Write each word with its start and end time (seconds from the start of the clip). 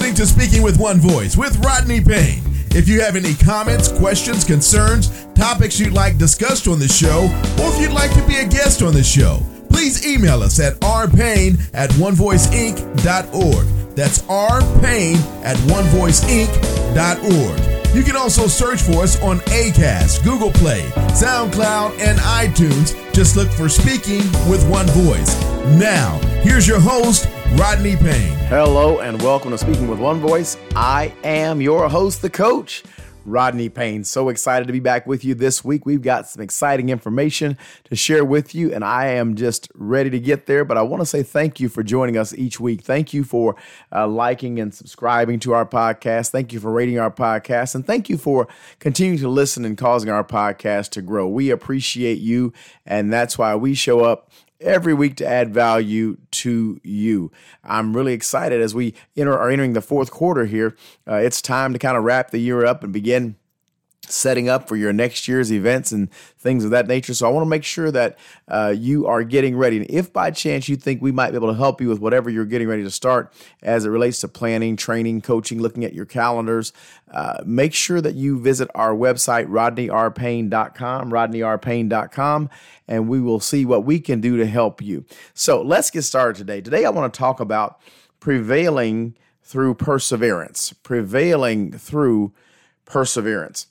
listening 0.00 0.16
to 0.16 0.26
Speaking 0.26 0.62
with 0.62 0.80
One 0.80 0.98
Voice 0.98 1.36
with 1.36 1.62
Rodney 1.62 2.00
Payne. 2.00 2.42
If 2.70 2.88
you 2.88 3.02
have 3.02 3.16
any 3.16 3.34
comments, 3.34 3.92
questions, 3.92 4.44
concerns, 4.44 5.26
topics 5.34 5.78
you'd 5.78 5.92
like 5.92 6.16
discussed 6.16 6.66
on 6.68 6.78
the 6.78 6.88
show, 6.88 7.24
or 7.62 7.68
if 7.68 7.78
you'd 7.78 7.92
like 7.92 8.14
to 8.14 8.26
be 8.26 8.36
a 8.36 8.46
guest 8.46 8.80
on 8.82 8.94
the 8.94 9.02
show, 9.02 9.42
please 9.68 10.06
email 10.06 10.42
us 10.42 10.58
at 10.58 10.80
rpayne 10.80 11.60
at 11.74 11.90
onevoiceinc.org. 11.90 13.66
That's 13.94 14.22
rpayne 14.22 15.20
at 15.44 15.58
onevoiceinc.org. 15.68 17.69
You 17.92 18.04
can 18.04 18.14
also 18.14 18.46
search 18.46 18.82
for 18.82 19.02
us 19.02 19.20
on 19.20 19.40
ACAST, 19.40 20.22
Google 20.22 20.52
Play, 20.52 20.82
SoundCloud, 21.10 21.98
and 21.98 22.20
iTunes. 22.20 22.94
Just 23.12 23.34
look 23.34 23.48
for 23.50 23.68
Speaking 23.68 24.20
with 24.48 24.64
One 24.70 24.86
Voice. 24.90 25.40
Now, 25.76 26.16
here's 26.42 26.68
your 26.68 26.78
host, 26.78 27.28
Rodney 27.54 27.96
Payne. 27.96 28.36
Hello, 28.46 29.00
and 29.00 29.20
welcome 29.20 29.50
to 29.50 29.58
Speaking 29.58 29.88
with 29.88 29.98
One 29.98 30.20
Voice. 30.20 30.56
I 30.76 31.12
am 31.24 31.60
your 31.60 31.88
host, 31.88 32.22
the 32.22 32.30
coach. 32.30 32.84
Rodney 33.24 33.68
Payne. 33.68 34.04
So 34.04 34.28
excited 34.28 34.66
to 34.66 34.72
be 34.72 34.80
back 34.80 35.06
with 35.06 35.24
you 35.24 35.34
this 35.34 35.64
week. 35.64 35.86
We've 35.86 36.02
got 36.02 36.28
some 36.28 36.42
exciting 36.42 36.88
information 36.88 37.56
to 37.84 37.96
share 37.96 38.24
with 38.24 38.54
you, 38.54 38.72
and 38.72 38.84
I 38.84 39.06
am 39.06 39.34
just 39.34 39.70
ready 39.74 40.10
to 40.10 40.18
get 40.18 40.46
there. 40.46 40.64
But 40.64 40.78
I 40.78 40.82
want 40.82 41.00
to 41.00 41.06
say 41.06 41.22
thank 41.22 41.60
you 41.60 41.68
for 41.68 41.82
joining 41.82 42.16
us 42.16 42.34
each 42.34 42.60
week. 42.60 42.82
Thank 42.82 43.12
you 43.12 43.24
for 43.24 43.56
uh, 43.92 44.06
liking 44.06 44.58
and 44.58 44.74
subscribing 44.74 45.38
to 45.40 45.52
our 45.52 45.66
podcast. 45.66 46.30
Thank 46.30 46.52
you 46.52 46.60
for 46.60 46.70
rating 46.72 46.98
our 46.98 47.10
podcast, 47.10 47.74
and 47.74 47.86
thank 47.86 48.08
you 48.08 48.18
for 48.18 48.48
continuing 48.78 49.18
to 49.18 49.28
listen 49.28 49.64
and 49.64 49.76
causing 49.76 50.10
our 50.10 50.24
podcast 50.24 50.90
to 50.90 51.02
grow. 51.02 51.28
We 51.28 51.50
appreciate 51.50 52.18
you, 52.18 52.52
and 52.86 53.12
that's 53.12 53.38
why 53.38 53.54
we 53.54 53.74
show 53.74 54.00
up 54.00 54.30
every 54.60 54.94
week 54.94 55.16
to 55.16 55.26
add 55.26 55.52
value 55.52 56.16
to 56.30 56.80
you. 56.82 57.32
I'm 57.64 57.96
really 57.96 58.12
excited 58.12 58.60
as 58.60 58.74
we 58.74 58.94
enter, 59.16 59.38
are 59.38 59.50
entering 59.50 59.72
the 59.72 59.80
fourth 59.80 60.10
quarter 60.10 60.46
here. 60.46 60.76
Uh, 61.08 61.16
it's 61.16 61.42
time 61.42 61.72
to 61.72 61.78
kind 61.78 61.96
of 61.96 62.04
wrap 62.04 62.30
the 62.30 62.38
year 62.38 62.64
up 62.64 62.84
and 62.84 62.92
begin 62.92 63.36
setting 64.12 64.48
up 64.48 64.68
for 64.68 64.76
your 64.76 64.92
next 64.92 65.28
year's 65.28 65.52
events 65.52 65.92
and 65.92 66.10
things 66.12 66.64
of 66.64 66.70
that 66.70 66.86
nature. 66.86 67.14
So 67.14 67.26
I 67.26 67.30
want 67.30 67.44
to 67.44 67.48
make 67.48 67.64
sure 67.64 67.90
that 67.90 68.18
uh, 68.48 68.74
you 68.76 69.06
are 69.06 69.22
getting 69.22 69.56
ready. 69.56 69.78
And 69.78 69.90
if 69.90 70.12
by 70.12 70.30
chance 70.30 70.68
you 70.68 70.76
think 70.76 71.02
we 71.02 71.12
might 71.12 71.30
be 71.30 71.36
able 71.36 71.48
to 71.48 71.58
help 71.58 71.80
you 71.80 71.88
with 71.88 72.00
whatever 72.00 72.30
you're 72.30 72.44
getting 72.44 72.68
ready 72.68 72.82
to 72.82 72.90
start 72.90 73.32
as 73.62 73.84
it 73.84 73.90
relates 73.90 74.20
to 74.20 74.28
planning, 74.28 74.76
training, 74.76 75.20
coaching, 75.20 75.60
looking 75.60 75.84
at 75.84 75.92
your 75.92 76.06
calendars, 76.06 76.72
uh, 77.10 77.42
make 77.44 77.74
sure 77.74 78.00
that 78.00 78.14
you 78.14 78.38
visit 78.38 78.68
our 78.74 78.94
website, 78.94 79.46
rodneyrpayne.com, 79.46 81.10
rodneyrpayne.com, 81.10 82.50
and 82.88 83.08
we 83.08 83.20
will 83.20 83.40
see 83.40 83.64
what 83.64 83.84
we 83.84 84.00
can 84.00 84.20
do 84.20 84.36
to 84.36 84.46
help 84.46 84.82
you. 84.82 85.04
So 85.34 85.62
let's 85.62 85.90
get 85.90 86.02
started 86.02 86.36
today. 86.38 86.60
Today 86.60 86.84
I 86.84 86.90
want 86.90 87.12
to 87.12 87.18
talk 87.18 87.40
about 87.40 87.80
prevailing 88.18 89.16
through 89.42 89.74
perseverance, 89.74 90.72
prevailing 90.72 91.72
through 91.72 92.32
perseverance 92.84 93.66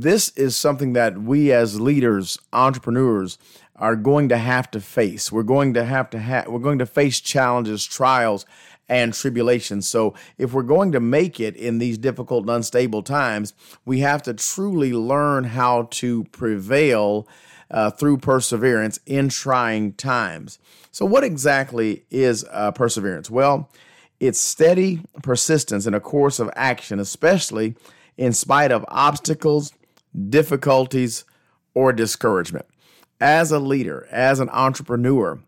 this 0.00 0.30
is 0.30 0.56
something 0.56 0.92
that 0.94 1.18
we 1.18 1.52
as 1.52 1.80
leaders, 1.80 2.38
entrepreneurs, 2.52 3.38
are 3.76 3.96
going 3.96 4.28
to 4.28 4.38
have 4.38 4.70
to 4.72 4.80
face. 4.80 5.30
We're 5.32 5.42
going 5.42 5.74
to 5.74 5.84
have 5.84 6.10
to 6.10 6.18
have 6.18 6.48
we're 6.48 6.58
going 6.58 6.78
to 6.78 6.86
face 6.86 7.20
challenges, 7.20 7.84
trials, 7.84 8.46
and 8.88 9.14
tribulations. 9.14 9.88
So 9.88 10.14
if 10.38 10.52
we're 10.52 10.62
going 10.62 10.92
to 10.92 11.00
make 11.00 11.40
it 11.40 11.56
in 11.56 11.78
these 11.78 11.98
difficult 11.98 12.42
and 12.42 12.50
unstable 12.50 13.02
times, 13.02 13.54
we 13.84 14.00
have 14.00 14.22
to 14.24 14.34
truly 14.34 14.92
learn 14.92 15.44
how 15.44 15.88
to 15.92 16.24
prevail 16.24 17.26
uh, 17.70 17.90
through 17.90 18.18
perseverance 18.18 18.98
in 19.06 19.28
trying 19.28 19.94
times. 19.94 20.58
So 20.92 21.04
what 21.04 21.24
exactly 21.24 22.04
is 22.10 22.44
uh, 22.50 22.72
perseverance? 22.72 23.30
Well, 23.30 23.70
it's 24.20 24.40
steady 24.40 25.00
persistence 25.22 25.86
in 25.86 25.94
a 25.94 26.00
course 26.00 26.38
of 26.38 26.50
action, 26.54 27.00
especially 27.00 27.74
in 28.16 28.32
spite 28.32 28.70
of 28.70 28.84
obstacles 28.88 29.72
difficulties, 30.28 31.24
or 31.74 31.92
discouragement. 31.92 32.66
As 33.20 33.50
a 33.50 33.58
leader, 33.58 34.06
as 34.10 34.40
an 34.40 34.48
entrepreneur, 34.50 35.40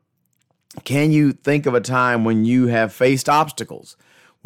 can 0.85 1.13
you 1.13 1.33
think 1.33 1.67
of 1.67 1.75
a 1.75 1.81
time 1.81 2.25
when 2.25 2.45
you 2.45 2.67
have 2.67 2.93
faced 2.93 3.29
obstacles, 3.29 3.97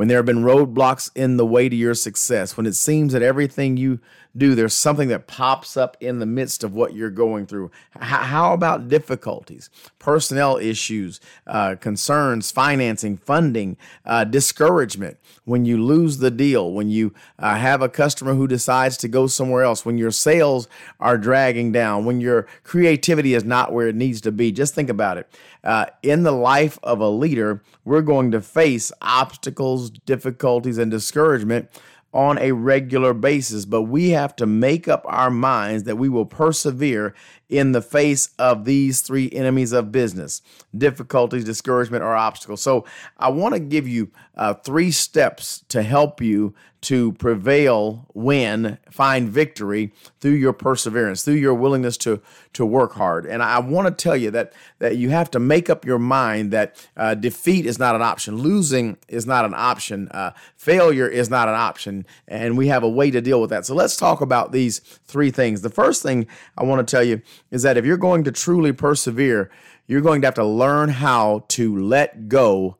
when 0.00 0.08
there 0.08 0.16
have 0.16 0.24
been 0.24 0.42
roadblocks 0.42 1.10
in 1.14 1.36
the 1.36 1.44
way 1.44 1.68
to 1.68 1.76
your 1.76 1.92
success, 1.92 2.56
when 2.56 2.64
it 2.64 2.74
seems 2.74 3.12
that 3.12 3.20
everything 3.20 3.76
you 3.76 4.00
do, 4.34 4.54
there's 4.54 4.72
something 4.72 5.08
that 5.08 5.26
pops 5.26 5.76
up 5.76 5.94
in 6.00 6.20
the 6.20 6.24
midst 6.24 6.64
of 6.64 6.72
what 6.72 6.94
you're 6.94 7.10
going 7.10 7.44
through. 7.44 7.70
H- 7.96 8.04
how 8.04 8.54
about 8.54 8.88
difficulties, 8.88 9.68
personnel 9.98 10.56
issues, 10.56 11.20
uh, 11.46 11.74
concerns, 11.74 12.50
financing, 12.50 13.18
funding, 13.18 13.76
uh, 14.06 14.24
discouragement? 14.24 15.18
When 15.44 15.66
you 15.66 15.76
lose 15.82 16.16
the 16.16 16.30
deal, 16.30 16.72
when 16.72 16.88
you 16.88 17.12
uh, 17.38 17.56
have 17.56 17.82
a 17.82 17.88
customer 17.90 18.32
who 18.32 18.46
decides 18.46 18.96
to 18.98 19.08
go 19.08 19.26
somewhere 19.26 19.64
else, 19.64 19.84
when 19.84 19.98
your 19.98 20.12
sales 20.12 20.66
are 20.98 21.18
dragging 21.18 21.72
down, 21.72 22.06
when 22.06 22.22
your 22.22 22.46
creativity 22.62 23.34
is 23.34 23.44
not 23.44 23.70
where 23.70 23.88
it 23.88 23.96
needs 23.96 24.22
to 24.22 24.32
be, 24.32 24.50
just 24.50 24.74
think 24.74 24.88
about 24.88 25.18
it. 25.18 25.28
Uh, 25.62 25.86
in 26.02 26.22
the 26.22 26.32
life 26.32 26.78
of 26.82 27.00
a 27.00 27.08
leader, 27.08 27.62
we're 27.84 28.02
going 28.02 28.30
to 28.30 28.40
face 28.40 28.90
obstacles, 29.02 29.90
difficulties, 29.90 30.78
and 30.78 30.90
discouragement 30.90 31.68
on 32.12 32.38
a 32.38 32.52
regular 32.52 33.14
basis, 33.14 33.64
but 33.64 33.82
we 33.82 34.10
have 34.10 34.34
to 34.34 34.46
make 34.46 34.88
up 34.88 35.04
our 35.06 35.30
minds 35.30 35.84
that 35.84 35.96
we 35.96 36.08
will 36.08 36.26
persevere 36.26 37.14
in 37.48 37.70
the 37.72 37.82
face 37.82 38.30
of 38.38 38.64
these 38.64 39.00
three 39.00 39.30
enemies 39.30 39.72
of 39.72 39.92
business 39.92 40.42
difficulties, 40.76 41.44
discouragement, 41.44 42.02
or 42.02 42.14
obstacles. 42.16 42.62
So, 42.62 42.84
I 43.18 43.28
want 43.28 43.54
to 43.54 43.60
give 43.60 43.86
you 43.86 44.10
uh, 44.40 44.54
three 44.54 44.90
steps 44.90 45.62
to 45.68 45.82
help 45.82 46.22
you 46.22 46.54
to 46.80 47.12
prevail, 47.12 48.06
win, 48.14 48.78
find 48.90 49.28
victory 49.28 49.92
through 50.18 50.32
your 50.32 50.54
perseverance, 50.54 51.22
through 51.22 51.34
your 51.34 51.52
willingness 51.52 51.98
to, 51.98 52.22
to 52.54 52.64
work 52.64 52.94
hard. 52.94 53.26
And 53.26 53.42
I 53.42 53.58
want 53.58 53.86
to 53.86 54.02
tell 54.02 54.16
you 54.16 54.30
that, 54.30 54.54
that 54.78 54.96
you 54.96 55.10
have 55.10 55.30
to 55.32 55.38
make 55.38 55.68
up 55.68 55.84
your 55.84 55.98
mind 55.98 56.52
that 56.52 56.88
uh, 56.96 57.14
defeat 57.14 57.66
is 57.66 57.78
not 57.78 57.94
an 57.94 58.00
option, 58.00 58.38
losing 58.38 58.96
is 59.08 59.26
not 59.26 59.44
an 59.44 59.52
option, 59.54 60.08
uh, 60.08 60.30
failure 60.56 61.06
is 61.06 61.28
not 61.28 61.48
an 61.48 61.54
option, 61.54 62.06
and 62.26 62.56
we 62.56 62.68
have 62.68 62.82
a 62.82 62.88
way 62.88 63.10
to 63.10 63.20
deal 63.20 63.42
with 63.42 63.50
that. 63.50 63.66
So, 63.66 63.74
let's 63.74 63.98
talk 63.98 64.22
about 64.22 64.52
these 64.52 64.78
three 64.78 65.30
things. 65.30 65.60
The 65.60 65.68
first 65.68 66.02
thing 66.02 66.26
I 66.56 66.64
want 66.64 66.86
to 66.86 66.90
tell 66.90 67.04
you 67.04 67.20
is 67.50 67.60
that 67.62 67.76
if 67.76 67.84
you're 67.84 67.98
going 67.98 68.24
to 68.24 68.32
truly 68.32 68.72
persevere, 68.72 69.50
you're 69.86 70.00
going 70.00 70.22
to 70.22 70.28
have 70.28 70.34
to 70.36 70.46
learn 70.46 70.88
how 70.88 71.44
to 71.48 71.76
let 71.76 72.30
go 72.30 72.78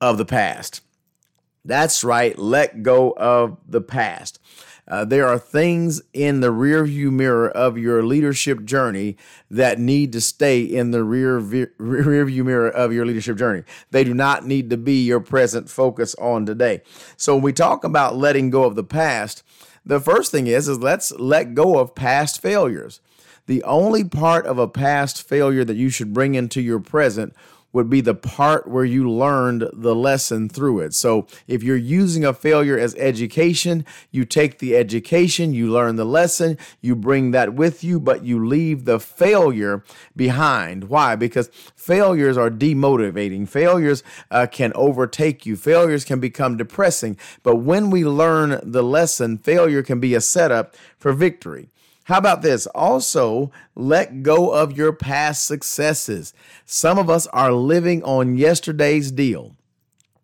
of 0.00 0.18
the 0.18 0.24
past. 0.24 0.82
That's 1.66 2.04
right, 2.04 2.38
let 2.38 2.82
go 2.82 3.12
of 3.12 3.58
the 3.68 3.80
past. 3.80 4.38
Uh, 4.88 5.04
there 5.04 5.26
are 5.26 5.38
things 5.38 6.00
in 6.12 6.40
the 6.40 6.52
rearview 6.52 7.10
mirror 7.10 7.50
of 7.50 7.76
your 7.76 8.04
leadership 8.04 8.64
journey 8.64 9.16
that 9.50 9.80
need 9.80 10.12
to 10.12 10.20
stay 10.20 10.60
in 10.60 10.92
the 10.92 11.02
rear 11.02 11.40
rearview 11.40 12.44
mirror 12.44 12.68
of 12.68 12.92
your 12.92 13.04
leadership 13.04 13.36
journey. 13.36 13.64
They 13.90 14.04
do 14.04 14.14
not 14.14 14.46
need 14.46 14.70
to 14.70 14.76
be 14.76 15.04
your 15.04 15.18
present 15.18 15.68
focus 15.68 16.14
on 16.20 16.46
today. 16.46 16.82
So 17.16 17.34
when 17.34 17.42
we 17.42 17.52
talk 17.52 17.82
about 17.82 18.16
letting 18.16 18.50
go 18.50 18.62
of 18.62 18.76
the 18.76 18.84
past, 18.84 19.42
the 19.84 19.98
first 19.98 20.30
thing 20.30 20.46
is 20.46 20.68
is 20.68 20.78
let's 20.78 21.10
let 21.12 21.54
go 21.54 21.78
of 21.78 21.96
past 21.96 22.40
failures. 22.40 23.00
The 23.46 23.62
only 23.64 24.04
part 24.04 24.46
of 24.46 24.58
a 24.58 24.68
past 24.68 25.22
failure 25.22 25.64
that 25.64 25.76
you 25.76 25.88
should 25.88 26.12
bring 26.12 26.34
into 26.34 26.60
your 26.60 26.80
present 26.80 27.34
would 27.76 27.90
be 27.90 28.00
the 28.00 28.14
part 28.14 28.66
where 28.66 28.86
you 28.86 29.06
learned 29.06 29.68
the 29.74 29.94
lesson 29.94 30.48
through 30.48 30.80
it. 30.80 30.94
So 30.94 31.26
if 31.46 31.62
you're 31.62 31.76
using 31.76 32.24
a 32.24 32.32
failure 32.32 32.78
as 32.78 32.94
education, 32.94 33.84
you 34.10 34.24
take 34.24 34.60
the 34.60 34.74
education, 34.74 35.52
you 35.52 35.70
learn 35.70 35.96
the 35.96 36.06
lesson, 36.06 36.56
you 36.80 36.96
bring 36.96 37.32
that 37.32 37.52
with 37.52 37.84
you, 37.84 38.00
but 38.00 38.24
you 38.24 38.42
leave 38.42 38.86
the 38.86 38.98
failure 38.98 39.84
behind. 40.16 40.84
Why? 40.84 41.16
Because 41.16 41.50
failures 41.76 42.38
are 42.38 42.50
demotivating. 42.50 43.46
Failures 43.46 44.02
uh, 44.30 44.46
can 44.50 44.72
overtake 44.74 45.44
you. 45.44 45.54
Failures 45.54 46.06
can 46.06 46.18
become 46.18 46.56
depressing. 46.56 47.18
But 47.42 47.56
when 47.56 47.90
we 47.90 48.06
learn 48.06 48.58
the 48.62 48.82
lesson, 48.82 49.36
failure 49.36 49.82
can 49.82 50.00
be 50.00 50.14
a 50.14 50.22
setup 50.22 50.74
for 50.96 51.12
victory. 51.12 51.68
How 52.06 52.18
about 52.18 52.40
this? 52.40 52.68
Also, 52.68 53.50
let 53.74 54.22
go 54.22 54.52
of 54.52 54.76
your 54.76 54.92
past 54.92 55.44
successes. 55.44 56.32
Some 56.64 56.98
of 57.00 57.10
us 57.10 57.26
are 57.28 57.50
living 57.50 58.00
on 58.04 58.36
yesterday's 58.36 59.10
deal. 59.10 59.56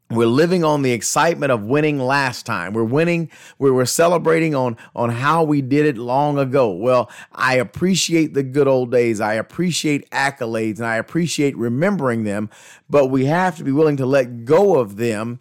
We're 0.08 0.29
living 0.29 0.62
on 0.62 0.82
the 0.82 0.93
excitement 0.93 1.50
of 1.50 1.64
winning 1.64 1.99
last 1.99 2.46
time. 2.46 2.73
We're 2.73 2.84
winning, 2.84 3.32
we 3.58 3.73
were 3.73 3.84
celebrating 3.84 4.55
on, 4.55 4.76
on 4.94 5.11
how 5.11 5.43
we 5.43 5.61
did 5.61 5.84
it 5.87 5.99
long 5.99 6.38
ago. 6.38 6.70
Well, 6.70 7.11
I 7.32 7.56
appreciate 7.56 8.32
the 8.32 8.44
good 8.44 8.69
old 8.69 8.93
days. 8.93 9.20
I 9.20 9.34
appreciate 9.34 10.08
accolades 10.11 10.76
and 10.76 10.87
I 10.87 10.99
appreciate 10.99 11.56
remembering 11.56 12.23
them, 12.23 12.49
but 12.88 13.06
we 13.08 13.25
have 13.25 13.56
to 13.56 13.64
be 13.64 13.73
willing 13.73 13.96
to 13.96 14.06
let 14.06 14.44
go 14.44 14.79
of 14.79 14.99
them 14.99 15.40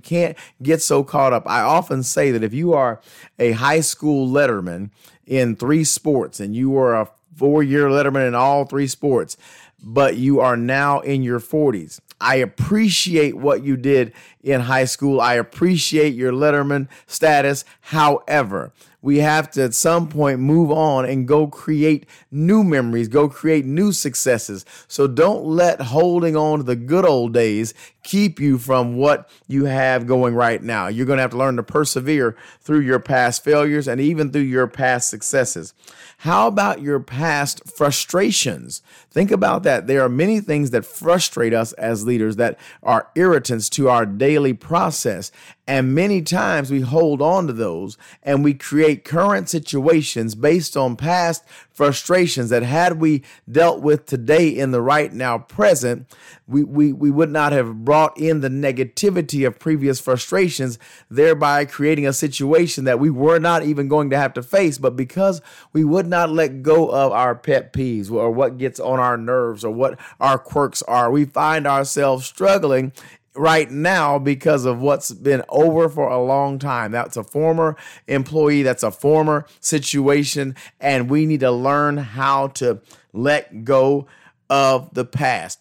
can't 0.00 0.36
get 0.62 0.82
so 0.82 1.04
caught 1.04 1.32
up. 1.32 1.44
I 1.46 1.60
often 1.60 2.02
say 2.02 2.30
that 2.30 2.42
if 2.42 2.52
you 2.52 2.72
are 2.72 3.00
a 3.38 3.52
high 3.52 3.80
school 3.80 4.28
letterman 4.28 4.90
in 5.26 5.56
three 5.56 5.84
sports 5.84 6.40
and 6.40 6.54
you 6.54 6.76
are 6.78 6.94
a 6.94 7.08
four 7.36 7.62
year 7.62 7.88
letterman 7.88 8.26
in 8.26 8.34
all 8.34 8.64
three 8.64 8.86
sports, 8.86 9.36
but 9.82 10.16
you 10.16 10.40
are 10.40 10.56
now 10.56 11.00
in 11.00 11.22
your 11.22 11.40
40s. 11.40 12.00
I 12.20 12.36
appreciate 12.36 13.36
what 13.36 13.62
you 13.62 13.76
did 13.76 14.12
in 14.44 14.60
high 14.60 14.84
school. 14.84 15.20
I 15.20 15.34
appreciate 15.34 16.14
your 16.14 16.32
letterman 16.32 16.88
status. 17.06 17.64
However, 17.80 18.72
we 19.04 19.18
have 19.18 19.50
to 19.50 19.64
at 19.64 19.74
some 19.74 20.08
point 20.08 20.40
move 20.40 20.70
on 20.70 21.04
and 21.04 21.28
go 21.28 21.46
create 21.46 22.06
new 22.30 22.64
memories, 22.64 23.08
go 23.08 23.28
create 23.28 23.66
new 23.66 23.92
successes. 23.92 24.64
So 24.88 25.06
don't 25.06 25.44
let 25.44 25.78
holding 25.80 26.36
on 26.36 26.58
to 26.58 26.64
the 26.64 26.74
good 26.74 27.04
old 27.04 27.34
days 27.34 27.74
keep 28.02 28.40
you 28.40 28.56
from 28.56 28.96
what 28.96 29.28
you 29.46 29.66
have 29.66 30.06
going 30.06 30.34
right 30.34 30.62
now. 30.62 30.88
You're 30.88 31.04
going 31.04 31.18
to 31.18 31.22
have 31.22 31.32
to 31.32 31.36
learn 31.36 31.56
to 31.56 31.62
persevere 31.62 32.36
through 32.60 32.80
your 32.80 32.98
past 32.98 33.44
failures 33.44 33.86
and 33.86 34.00
even 34.00 34.30
through 34.30 34.42
your 34.42 34.66
past 34.66 35.10
successes. 35.10 35.74
How 36.18 36.46
about 36.46 36.80
your 36.80 37.00
past 37.00 37.62
frustrations? 37.76 38.80
Think 39.10 39.30
about 39.30 39.64
that. 39.64 39.86
There 39.86 40.02
are 40.02 40.08
many 40.08 40.40
things 40.40 40.70
that 40.70 40.86
frustrate 40.86 41.52
us 41.52 41.74
as 41.74 42.06
leaders 42.06 42.36
that 42.36 42.58
are 42.82 43.10
irritants 43.14 43.68
to 43.70 43.90
our 43.90 44.06
daily 44.06 44.33
process. 44.52 45.30
And 45.66 45.94
many 45.94 46.20
times 46.20 46.70
we 46.70 46.80
hold 46.80 47.22
on 47.22 47.46
to 47.46 47.52
those 47.52 47.96
and 48.22 48.44
we 48.44 48.52
create 48.52 49.04
current 49.04 49.48
situations 49.48 50.34
based 50.34 50.76
on 50.76 50.96
past 50.96 51.42
frustrations 51.72 52.50
that 52.50 52.62
had 52.62 53.00
we 53.00 53.22
dealt 53.50 53.80
with 53.80 54.04
today 54.04 54.48
in 54.48 54.72
the 54.72 54.82
right 54.82 55.12
now 55.12 55.38
present, 55.38 56.06
we, 56.46 56.62
we, 56.62 56.92
we 56.92 57.10
would 57.10 57.30
not 57.30 57.52
have 57.52 57.84
brought 57.84 58.16
in 58.18 58.40
the 58.40 58.48
negativity 58.48 59.46
of 59.46 59.58
previous 59.58 60.00
frustrations, 60.00 60.78
thereby 61.10 61.64
creating 61.64 62.06
a 62.06 62.12
situation 62.12 62.84
that 62.84 63.00
we 63.00 63.08
were 63.08 63.38
not 63.38 63.64
even 63.64 63.88
going 63.88 64.10
to 64.10 64.18
have 64.18 64.34
to 64.34 64.42
face. 64.42 64.76
But 64.76 64.96
because 64.96 65.40
we 65.72 65.82
would 65.82 66.06
not 66.06 66.30
let 66.30 66.62
go 66.62 66.90
of 66.90 67.10
our 67.12 67.34
pet 67.34 67.72
peeves 67.72 68.10
or 68.10 68.30
what 68.30 68.58
gets 68.58 68.78
on 68.78 69.00
our 69.00 69.16
nerves 69.16 69.64
or 69.64 69.70
what 69.70 69.98
our 70.20 70.38
quirks 70.38 70.82
are, 70.82 71.10
we 71.10 71.24
find 71.24 71.66
ourselves 71.66 72.26
struggling 72.26 72.92
right 73.34 73.70
now 73.70 74.18
because 74.18 74.64
of 74.64 74.80
what's 74.80 75.10
been 75.10 75.42
over 75.48 75.88
for 75.88 76.08
a 76.08 76.22
long 76.22 76.58
time. 76.58 76.92
That's 76.92 77.16
a 77.16 77.24
former 77.24 77.76
employee, 78.06 78.62
that's 78.62 78.82
a 78.82 78.90
former 78.90 79.46
situation, 79.60 80.54
and 80.80 81.10
we 81.10 81.26
need 81.26 81.40
to 81.40 81.50
learn 81.50 81.96
how 81.96 82.48
to 82.48 82.80
let 83.12 83.64
go 83.64 84.06
of 84.48 84.92
the 84.94 85.04
past. 85.04 85.60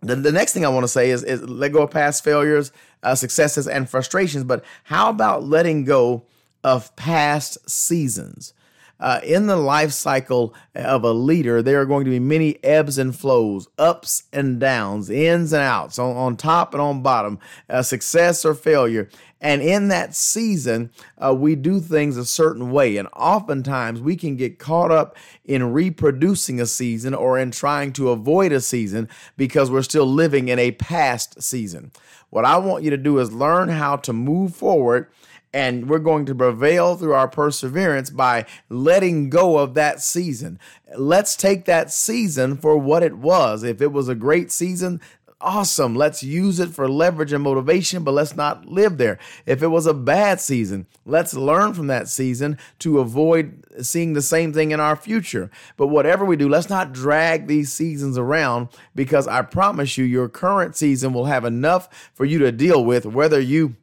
The, 0.00 0.14
the 0.14 0.32
next 0.32 0.52
thing 0.52 0.64
I 0.64 0.68
want 0.68 0.84
to 0.84 0.88
say 0.88 1.10
is, 1.10 1.24
is 1.24 1.42
let 1.42 1.72
go 1.72 1.82
of 1.82 1.90
past 1.90 2.22
failures, 2.22 2.70
uh, 3.02 3.14
successes, 3.14 3.66
and 3.66 3.88
frustrations. 3.88 4.44
But 4.44 4.64
how 4.84 5.10
about 5.10 5.44
letting 5.44 5.84
go 5.84 6.24
of 6.62 6.94
past 6.96 7.68
seasons? 7.68 8.52
Uh, 8.98 9.20
in 9.22 9.46
the 9.46 9.56
life 9.56 9.92
cycle 9.92 10.54
of 10.74 11.04
a 11.04 11.12
leader, 11.12 11.62
there 11.62 11.80
are 11.80 11.86
going 11.86 12.04
to 12.04 12.10
be 12.10 12.18
many 12.18 12.62
ebbs 12.64 12.98
and 12.98 13.14
flows, 13.14 13.68
ups 13.78 14.24
and 14.32 14.58
downs, 14.58 15.10
ins 15.10 15.52
and 15.52 15.62
outs, 15.62 15.98
on, 15.98 16.16
on 16.16 16.36
top 16.36 16.72
and 16.72 16.80
on 16.80 17.02
bottom, 17.02 17.38
uh, 17.68 17.82
success 17.82 18.44
or 18.44 18.54
failure. 18.54 19.08
And 19.40 19.60
in 19.60 19.88
that 19.88 20.14
season, 20.14 20.90
uh, 21.18 21.34
we 21.34 21.56
do 21.56 21.78
things 21.78 22.16
a 22.16 22.24
certain 22.24 22.70
way. 22.70 22.96
And 22.96 23.06
oftentimes 23.14 24.00
we 24.00 24.16
can 24.16 24.36
get 24.36 24.58
caught 24.58 24.90
up 24.90 25.16
in 25.44 25.72
reproducing 25.72 26.60
a 26.60 26.66
season 26.66 27.14
or 27.14 27.38
in 27.38 27.50
trying 27.50 27.92
to 27.94 28.10
avoid 28.10 28.52
a 28.52 28.60
season 28.60 29.08
because 29.36 29.70
we're 29.70 29.82
still 29.82 30.06
living 30.06 30.48
in 30.48 30.58
a 30.58 30.72
past 30.72 31.42
season. 31.42 31.92
What 32.30 32.44
I 32.44 32.56
want 32.56 32.82
you 32.82 32.90
to 32.90 32.96
do 32.96 33.18
is 33.18 33.32
learn 33.32 33.68
how 33.68 33.96
to 33.96 34.12
move 34.12 34.56
forward 34.56 35.08
and 35.56 35.88
we're 35.88 35.98
going 35.98 36.26
to 36.26 36.34
prevail 36.34 36.96
through 36.96 37.14
our 37.14 37.28
perseverance 37.28 38.10
by 38.10 38.44
letting 38.68 39.30
go 39.30 39.56
of 39.56 39.72
that 39.72 40.02
season. 40.02 40.58
Let's 40.98 41.34
take 41.34 41.64
that 41.64 41.90
season 41.90 42.58
for 42.58 42.76
what 42.76 43.02
it 43.02 43.16
was. 43.16 43.62
If 43.62 43.80
it 43.80 43.90
was 43.90 44.06
a 44.06 44.14
great 44.14 44.52
season, 44.52 45.00
awesome. 45.40 45.94
Let's 45.94 46.22
use 46.22 46.60
it 46.60 46.74
for 46.74 46.90
leverage 46.90 47.32
and 47.32 47.42
motivation, 47.42 48.04
but 48.04 48.12
let's 48.12 48.36
not 48.36 48.66
live 48.66 48.98
there. 48.98 49.18
If 49.46 49.62
it 49.62 49.68
was 49.68 49.86
a 49.86 49.94
bad 49.94 50.42
season, 50.42 50.86
let's 51.06 51.32
learn 51.32 51.72
from 51.72 51.86
that 51.86 52.08
season 52.08 52.58
to 52.80 52.98
avoid 52.98 53.64
seeing 53.80 54.12
the 54.12 54.20
same 54.20 54.52
thing 54.52 54.72
in 54.72 54.80
our 54.80 54.94
future. 54.94 55.50
But 55.78 55.86
whatever 55.86 56.26
we 56.26 56.36
do, 56.36 56.50
let's 56.50 56.68
not 56.68 56.92
drag 56.92 57.46
these 57.46 57.72
seasons 57.72 58.18
around 58.18 58.68
because 58.94 59.26
I 59.26 59.40
promise 59.40 59.96
you, 59.96 60.04
your 60.04 60.28
current 60.28 60.76
season 60.76 61.14
will 61.14 61.24
have 61.24 61.46
enough 61.46 62.10
for 62.12 62.26
you 62.26 62.40
to 62.40 62.52
deal 62.52 62.84
with, 62.84 63.06
whether 63.06 63.40
you 63.40 63.76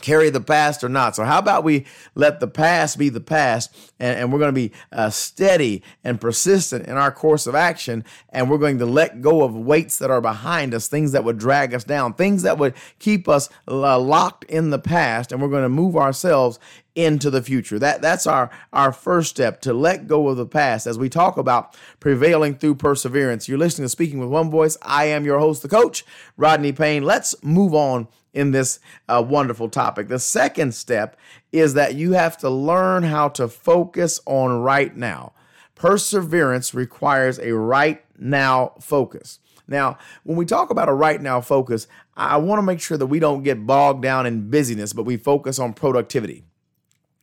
carry 0.00 0.30
the 0.30 0.40
past 0.40 0.82
or 0.82 0.88
not. 0.88 1.14
So, 1.14 1.24
how 1.24 1.38
about 1.38 1.64
we 1.64 1.86
let 2.14 2.40
the 2.40 2.48
past 2.48 2.98
be 2.98 3.08
the 3.08 3.20
past 3.20 3.74
and, 4.00 4.18
and 4.18 4.32
we're 4.32 4.38
going 4.38 4.54
to 4.54 4.60
be 4.68 4.72
uh, 4.90 5.10
steady 5.10 5.82
and 6.02 6.20
persistent 6.20 6.86
in 6.86 6.96
our 6.96 7.12
course 7.12 7.46
of 7.46 7.54
action 7.54 8.04
and 8.30 8.50
we're 8.50 8.58
going 8.58 8.78
to 8.78 8.86
let 8.86 9.20
go 9.20 9.42
of 9.42 9.54
weights 9.54 9.98
that 9.98 10.10
are 10.10 10.20
behind 10.20 10.74
us, 10.74 10.88
things 10.88 11.12
that 11.12 11.24
would 11.24 11.38
drag 11.38 11.74
us 11.74 11.84
down, 11.84 12.14
things 12.14 12.42
that 12.42 12.58
would 12.58 12.74
keep 12.98 13.28
us 13.28 13.48
uh, 13.68 13.98
locked 13.98 14.44
in 14.44 14.70
the 14.70 14.78
past, 14.78 15.32
and 15.32 15.40
we're 15.40 15.48
going 15.48 15.62
to 15.62 15.68
move 15.68 15.96
ourselves 15.96 16.58
into 16.94 17.30
the 17.30 17.42
future. 17.42 17.78
That 17.78 18.02
that's 18.02 18.26
our 18.26 18.50
our 18.72 18.92
first 18.92 19.30
step 19.30 19.60
to 19.62 19.72
let 19.72 20.06
go 20.06 20.28
of 20.28 20.36
the 20.36 20.46
past 20.46 20.86
as 20.86 20.98
we 20.98 21.08
talk 21.08 21.36
about 21.36 21.76
prevailing 22.00 22.54
through 22.54 22.74
perseverance. 22.76 23.48
You're 23.48 23.58
listening 23.58 23.86
to 23.86 23.90
Speaking 23.90 24.18
with 24.18 24.28
One 24.28 24.50
Voice. 24.50 24.76
I 24.82 25.06
am 25.06 25.24
your 25.24 25.38
host, 25.38 25.62
the 25.62 25.68
coach, 25.68 26.04
Rodney 26.36 26.72
Payne. 26.72 27.02
Let's 27.02 27.34
move 27.42 27.74
on 27.74 28.08
in 28.32 28.50
this 28.50 28.80
uh, 29.08 29.24
wonderful 29.26 29.68
topic. 29.68 30.08
The 30.08 30.18
second 30.18 30.74
step 30.74 31.16
is 31.52 31.74
that 31.74 31.94
you 31.94 32.12
have 32.12 32.36
to 32.38 32.50
learn 32.50 33.02
how 33.02 33.28
to 33.30 33.48
focus 33.48 34.20
on 34.26 34.62
right 34.62 34.96
now. 34.96 35.32
Perseverance 35.74 36.74
requires 36.74 37.38
a 37.38 37.54
right 37.54 38.04
now 38.18 38.72
focus. 38.80 39.38
Now, 39.68 39.98
when 40.24 40.36
we 40.36 40.44
talk 40.44 40.70
about 40.70 40.88
a 40.88 40.92
right 40.92 41.20
now 41.20 41.40
focus, 41.40 41.86
I 42.16 42.36
want 42.36 42.58
to 42.58 42.62
make 42.62 42.80
sure 42.80 42.98
that 42.98 43.06
we 43.06 43.18
don't 43.20 43.42
get 43.42 43.66
bogged 43.66 44.02
down 44.02 44.26
in 44.26 44.50
busyness, 44.50 44.92
but 44.92 45.04
we 45.04 45.16
focus 45.16 45.58
on 45.58 45.72
productivity. 45.72 46.44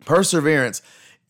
Perseverance 0.05 0.81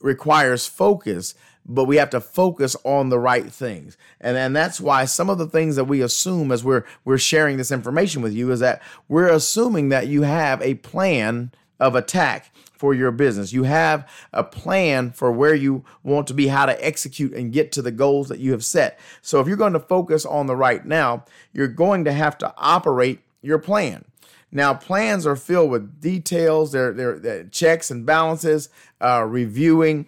requires 0.01 0.65
focus, 0.65 1.35
but 1.69 1.85
we 1.85 1.97
have 1.97 2.09
to 2.09 2.19
focus 2.19 2.75
on 2.83 3.09
the 3.09 3.19
right 3.19 3.51
things. 3.51 3.95
And, 4.19 4.35
and 4.35 4.55
that's 4.55 4.81
why 4.81 5.05
some 5.05 5.29
of 5.29 5.37
the 5.37 5.47
things 5.47 5.75
that 5.75 5.85
we 5.85 6.01
assume 6.01 6.51
as 6.51 6.63
we're 6.63 6.83
we're 7.05 7.17
sharing 7.17 7.57
this 7.57 7.71
information 7.71 8.21
with 8.21 8.33
you 8.33 8.51
is 8.51 8.59
that 8.59 8.81
we're 9.07 9.29
assuming 9.29 9.89
that 9.89 10.07
you 10.07 10.23
have 10.23 10.61
a 10.61 10.75
plan 10.75 11.51
of 11.79 11.95
attack 11.95 12.51
for 12.73 12.93
your 12.93 13.11
business. 13.11 13.53
You 13.53 13.63
have 13.63 14.09
a 14.33 14.43
plan 14.43 15.11
for 15.11 15.31
where 15.31 15.53
you 15.53 15.83
want 16.01 16.27
to 16.27 16.33
be, 16.33 16.47
how 16.47 16.65
to 16.65 16.85
execute 16.85 17.33
and 17.33 17.53
get 17.53 17.71
to 17.73 17.81
the 17.81 17.91
goals 17.91 18.29
that 18.29 18.39
you 18.39 18.51
have 18.51 18.65
set. 18.65 18.99
So 19.21 19.39
if 19.39 19.47
you're 19.47 19.57
going 19.57 19.73
to 19.73 19.79
focus 19.79 20.25
on 20.25 20.47
the 20.47 20.55
right 20.55 20.85
now, 20.85 21.25
you're 21.53 21.67
going 21.67 22.05
to 22.05 22.13
have 22.13 22.37
to 22.39 22.53
operate 22.57 23.19
your 23.41 23.59
plan. 23.59 24.05
Now, 24.51 24.73
plans 24.73 25.27
are 25.27 25.35
filled 25.35 25.69
with 25.69 26.01
details, 26.01 26.71
they're, 26.71 26.91
they're, 26.91 27.19
they're 27.19 27.43
checks 27.43 27.91
and 27.91 28.05
balances, 28.05 28.69
uh, 28.99 29.23
reviewing, 29.27 30.07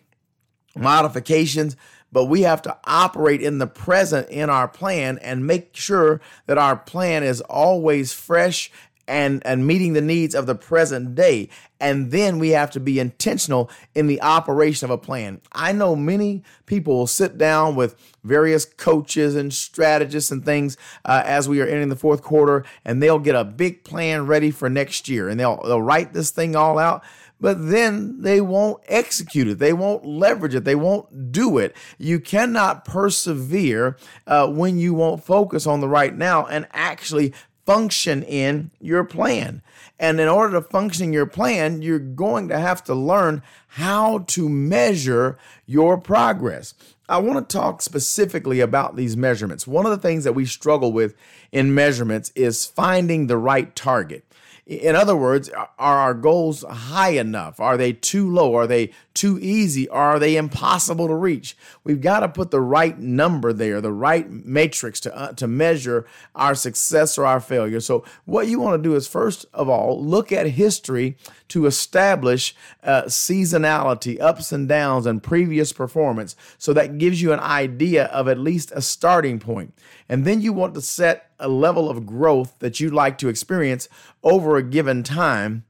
modifications, 0.76 1.76
but 2.12 2.26
we 2.26 2.42
have 2.42 2.62
to 2.64 2.78
operate 2.86 3.42
in 3.42 3.58
the 3.58 3.68
present 3.68 4.30
in 4.30 4.50
our 4.50 4.68
plan 4.68 5.18
and 5.20 5.48
make 5.48 5.76
sure 5.76 6.22
that 6.46 6.58
our 6.58 6.76
plan 6.76 7.24
is 7.24 7.42
always 7.42 8.14
fresh 8.14 8.72
and, 9.08 9.42
and 9.46 9.68
meeting 9.68 9.94
the 9.94 10.02
needs 10.02 10.34
of 10.34 10.46
the 10.46 10.56
present 10.56 11.16
day. 11.16 11.50
And 11.80 12.12
then 12.12 12.40
we 12.40 12.50
have 12.50 12.72
to 12.72 12.80
be 12.80 13.00
intentional 13.00 13.70
in 13.96 14.08
the 14.08 14.22
operation 14.22 14.86
of 14.86 14.92
a 14.92 14.98
plan. 14.98 15.42
I 15.52 15.74
know 15.74 15.96
many 15.96 16.44
people 16.66 16.96
will 16.96 17.08
sit 17.08 17.38
down 17.38 17.76
with 17.76 17.96
various 18.24 18.64
coaches 18.66 19.36
and 19.36 19.54
strategists 19.54 20.32
and 20.32 20.46
things 20.46 20.78
uh, 21.04 21.24
as 21.26 21.50
we 21.50 21.60
are 21.60 21.66
entering 21.66 21.90
the 21.90 21.96
fourth 21.96 22.22
quarter, 22.22 22.64
and 22.86 23.02
they'll 23.02 23.20
get 23.20 23.36
a 23.36 23.44
big 23.44 23.84
plan 23.84 24.28
ready 24.28 24.52
for 24.52 24.70
next 24.70 25.10
year, 25.10 25.28
and 25.28 25.40
they'll 25.40 25.62
they'll 25.64 25.82
write 25.82 26.14
this 26.14 26.30
thing 26.30 26.56
all 26.56 26.78
out 26.78 27.04
but 27.42 27.70
then 27.70 28.22
they 28.22 28.40
won't 28.40 28.82
execute 28.88 29.48
it. 29.48 29.60
They 29.60 29.74
won't 29.74 30.06
leverage 30.06 30.56
it. 30.56 30.64
They 30.64 30.76
won't 30.76 31.32
do 31.32 31.58
it. 31.58 31.76
You 31.98 32.20
cannot 32.20 32.86
persevere 32.86 33.98
uh, 34.28 34.48
when 34.48 34.78
you 34.78 34.94
won't 34.94 35.24
focus 35.24 35.66
on 35.66 35.82
the 35.82 35.90
right 35.90 36.16
now 36.16 36.46
and 36.46 36.68
actually 36.72 37.34
function 37.66 38.24
in 38.24 38.72
your 38.80 39.04
plan. 39.04 39.62
And 40.00 40.20
in 40.20 40.28
order 40.28 40.60
to 40.60 40.68
function 40.68 41.06
in 41.06 41.14
your 41.14 41.26
plan, 41.26 41.82
you're 41.82 42.00
going 42.00 42.48
to 42.50 42.58
have 42.58 42.84
to 42.86 42.96
learn 42.96 43.44
how 43.68 44.20
to 44.30 44.50
measure 44.50 45.38
your 45.66 45.98
progress. 45.98 46.74
I 47.08 47.18
want 47.18 47.48
to 47.48 47.58
talk 47.58 47.82
specifically 47.82 48.62
about 48.62 48.96
these 48.96 49.18
measurements. 49.18 49.68
One 49.68 49.86
of 49.86 49.92
the 49.92 49.98
things 49.98 50.24
that 50.24 50.34
we 50.34 50.46
struggle 50.46 50.92
with 50.92 51.16
in 51.52 51.74
measurements 51.74 52.32
is 52.36 52.66
finding 52.66 53.28
the 53.28 53.38
right 53.38 53.76
target. 53.76 54.26
In 54.68 54.96
other 54.96 55.16
words, 55.16 55.50
are 55.50 55.70
our 55.78 56.14
goals 56.14 56.64
high 56.64 57.10
enough? 57.10 57.60
Are 57.60 57.78
they 57.78 57.94
too 57.94 58.32
low? 58.32 58.56
Are 58.56 58.68
they 58.68 58.92
too 59.16 59.40
easy? 59.40 59.90
Are 59.90 60.20
they 60.20 60.38
impossible 60.38 61.08
to 61.08 61.16
reach? 61.16 61.58
We've 61.84 62.00
got 62.00 62.20
to 62.20 62.30
put 62.30 62.52
the 62.52 62.62
right 62.62 62.98
number 62.98 63.54
there, 63.54 63.82
the 63.82 63.92
right 63.92 64.30
matrix 64.30 65.00
to, 65.02 65.18
uh, 65.18 65.34
to 65.34 65.48
measure 65.48 66.06
our 66.36 66.54
success 66.54 67.18
or 67.18 67.26
our 67.26 67.40
failure. 67.40 67.80
So, 67.80 68.06
what 68.26 68.48
you 68.48 68.60
want 68.60 68.82
to 68.82 68.90
do 68.90 68.96
is 68.96 69.08
first 69.08 69.46
of 69.54 69.68
all, 69.68 70.02
look 70.02 70.32
at 70.32 70.46
history 70.46 71.18
to 71.50 71.66
establish 71.66 72.56
uh, 72.84 73.04
seasonality, 73.04 74.22
ups 74.22 74.52
and 74.52 74.70
downs, 74.70 75.08
and 75.08 75.24
previous 75.24 75.74
performance. 75.74 76.36
So, 76.60 76.72
that 76.74 77.00
gives 77.00 77.20
you 77.22 77.34
an 77.34 77.40
idea 77.40 78.06
of 78.06 78.28
at 78.28 78.38
least 78.38 78.72
a 78.76 78.82
starting 78.82 79.40
point. 79.40 79.74
And 80.08 80.24
then 80.24 80.42
you 80.42 80.54
want 80.54 80.76
to 80.76 80.82
set 80.82 81.31
a 81.42 81.50
level 81.50 81.90
of 81.90 82.06
growth 82.06 82.58
that 82.60 82.80
you'd 82.80 82.94
like 82.94 83.18
to 83.18 83.28
experience 83.28 83.90
over 84.24 84.56
a 84.56 84.64
given 84.64 85.04
time 85.04 85.66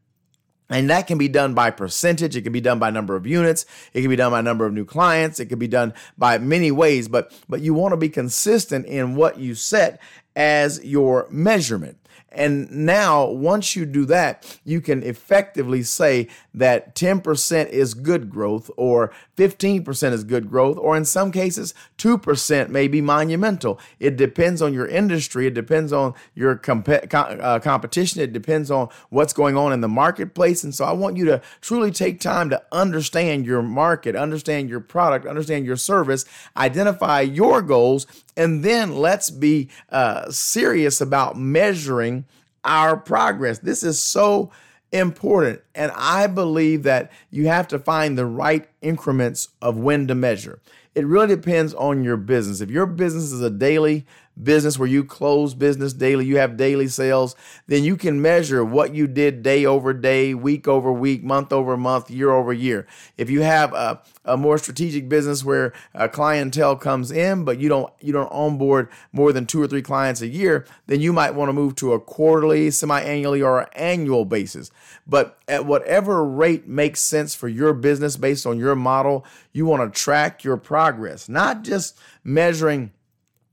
and 0.72 0.90
that 0.90 1.06
can 1.06 1.18
be 1.18 1.28
done 1.28 1.54
by 1.54 1.70
percentage. 1.70 2.36
It 2.36 2.44
can 2.44 2.54
be 2.54 2.62
done 2.62 2.80
by 2.80 2.90
number 2.90 3.16
of 3.18 3.28
units. 3.28 3.66
It 3.94 4.02
can 4.02 4.10
be 4.10 4.16
done 4.16 4.32
by 4.32 4.40
number 4.40 4.66
of 4.66 4.74
new 4.74 4.86
clients. 4.86 5.40
It 5.40 5.48
can 5.48 5.60
be 5.60 5.68
done 5.68 5.94
by 6.18 6.38
many 6.38 6.72
ways, 6.72 7.10
but, 7.10 7.38
but 7.50 7.60
you 7.60 7.74
want 7.74 7.92
to 7.92 7.98
be 7.98 8.08
consistent 8.08 8.86
in 8.86 9.16
what 9.16 9.38
you 9.38 9.54
set 9.54 10.02
as 10.34 10.84
your 10.84 11.28
measurement. 11.30 11.98
And 12.32 12.72
now, 12.72 13.26
once 13.26 13.76
you 13.76 13.86
do 13.86 14.06
that, 14.06 14.60
you 14.64 14.80
can 14.80 15.04
effectively 15.04 15.84
say 15.84 16.30
that 16.54 16.96
10% 16.96 17.70
is 17.70 17.94
good 17.94 18.30
growth, 18.30 18.72
or 18.78 19.12
15% 19.38 20.14
is 20.14 20.24
good 20.24 20.50
growth, 20.50 20.78
or 20.78 20.96
in 20.96 21.04
some 21.04 21.32
cases, 21.32 21.74
2% 21.98 22.70
may 22.70 22.88
be 22.88 23.02
monumental. 23.02 23.80
It 24.00 24.16
depends 24.16 24.62
on 24.62 24.74
your 24.74 24.88
industry, 24.88 25.48
it 25.48 25.54
depends 25.54 25.92
on 25.92 26.14
your 26.34 26.56
comp- 26.56 27.14
uh, 27.14 27.60
competition, 27.60 28.22
it 28.22 28.32
depends 28.32 28.72
on 28.72 28.88
what's 29.10 29.34
going 29.34 29.58
on 29.58 29.74
in 29.74 29.82
the 29.82 29.90
marketplace. 29.90 30.64
And 30.64 30.74
so, 30.74 30.86
I 30.86 30.94
want 30.94 31.18
you 31.18 31.26
to 31.26 31.42
truly 31.60 31.92
take 31.92 32.22
time 32.22 32.50
to 32.52 32.64
understand 32.72 33.46
your 33.46 33.62
market, 33.62 34.16
understand 34.16 34.70
your 34.70 34.80
product, 34.80 35.26
understand 35.26 35.66
your 35.66 35.76
service, 35.76 36.24
identify 36.56 37.22
your 37.22 37.62
goals, 37.62 38.08
and 38.36 38.64
then 38.64 38.96
let's 38.96 39.30
be 39.30 39.70
uh, 39.90 40.30
serious 40.32 41.02
about 41.02 41.38
measuring 41.38 42.26
our 42.64 42.98
progress. 42.98 43.60
This 43.60 43.84
is 43.84 44.02
so 44.02 44.52
important. 44.92 45.62
And 45.74 45.92
I 45.96 46.28
believe 46.28 46.84
that 46.84 47.12
you 47.30 47.48
have 47.48 47.68
to 47.70 47.80
find 47.80 48.18
the 48.18 48.26
right 48.26 48.68
increments 48.82 49.50
of 49.62 49.78
when 49.78 50.08
to 50.08 50.16
measure. 50.16 50.60
It 50.94 51.06
really 51.06 51.28
depends 51.36 51.74
on 51.74 52.04
your 52.04 52.18
business. 52.18 52.60
If 52.62 52.70
your 52.70 52.86
business 52.86 53.32
is 53.32 53.42
a 53.42 53.50
daily 53.50 54.06
business 54.42 54.80
where 54.80 54.88
you 54.88 55.04
close 55.04 55.54
business 55.54 55.94
daily, 55.94 56.26
you 56.26 56.38
have 56.38 56.58
daily 56.58 56.88
sales, 56.88 57.36
then 57.68 57.84
you 57.84 57.96
can 57.96 58.22
measure 58.22 58.64
what 58.64 58.94
you 58.94 59.08
did 59.08 59.44
day 59.44 59.66
over 59.66 59.94
day, 59.94 60.34
week 60.34 60.68
over 60.68 60.92
week, 60.92 61.24
month 61.24 61.52
over 61.54 61.78
month, 61.78 62.10
year 62.10 62.32
over 62.32 62.54
year. 62.54 62.88
If 63.18 63.30
you 63.30 63.42
have 63.42 63.74
a, 63.74 64.02
a 64.26 64.38
more 64.38 64.58
strategic 64.58 65.10
business 65.10 65.44
where 65.44 65.74
a 65.94 66.10
clientele 66.10 66.76
comes 66.76 67.12
in, 67.12 67.44
but 67.44 67.60
you 67.60 67.70
don't 67.70 67.92
you 68.00 68.14
don't 68.14 68.32
onboard 68.32 68.90
more 69.12 69.32
than 69.32 69.46
two 69.46 69.62
or 69.62 69.68
three 69.68 69.82
clients 69.82 70.22
a 70.22 70.28
year, 70.28 70.66
then 70.88 71.02
you 71.02 71.14
might 71.14 71.36
want 71.36 71.50
to 71.50 71.54
move 71.54 71.76
to 71.76 71.94
a 71.94 72.00
quarterly, 72.00 72.72
semi-annually, 72.72 73.42
or 73.42 73.68
annual 73.78 74.26
basis. 74.26 74.72
But 75.06 75.38
at 75.48 75.66
whatever 75.66 76.24
rate 76.24 76.68
makes 76.68 77.02
sense 77.02 77.36
for 77.36 77.48
your 77.48 77.74
business 77.74 78.18
based 78.18 78.46
on 78.46 78.58
your 78.58 78.76
model, 78.76 79.26
you 79.52 79.66
want 79.66 79.94
to 79.94 80.00
track 80.00 80.44
your 80.44 80.58
progress, 80.58 81.28
not 81.28 81.64
just 81.64 82.00
measuring 82.24 82.92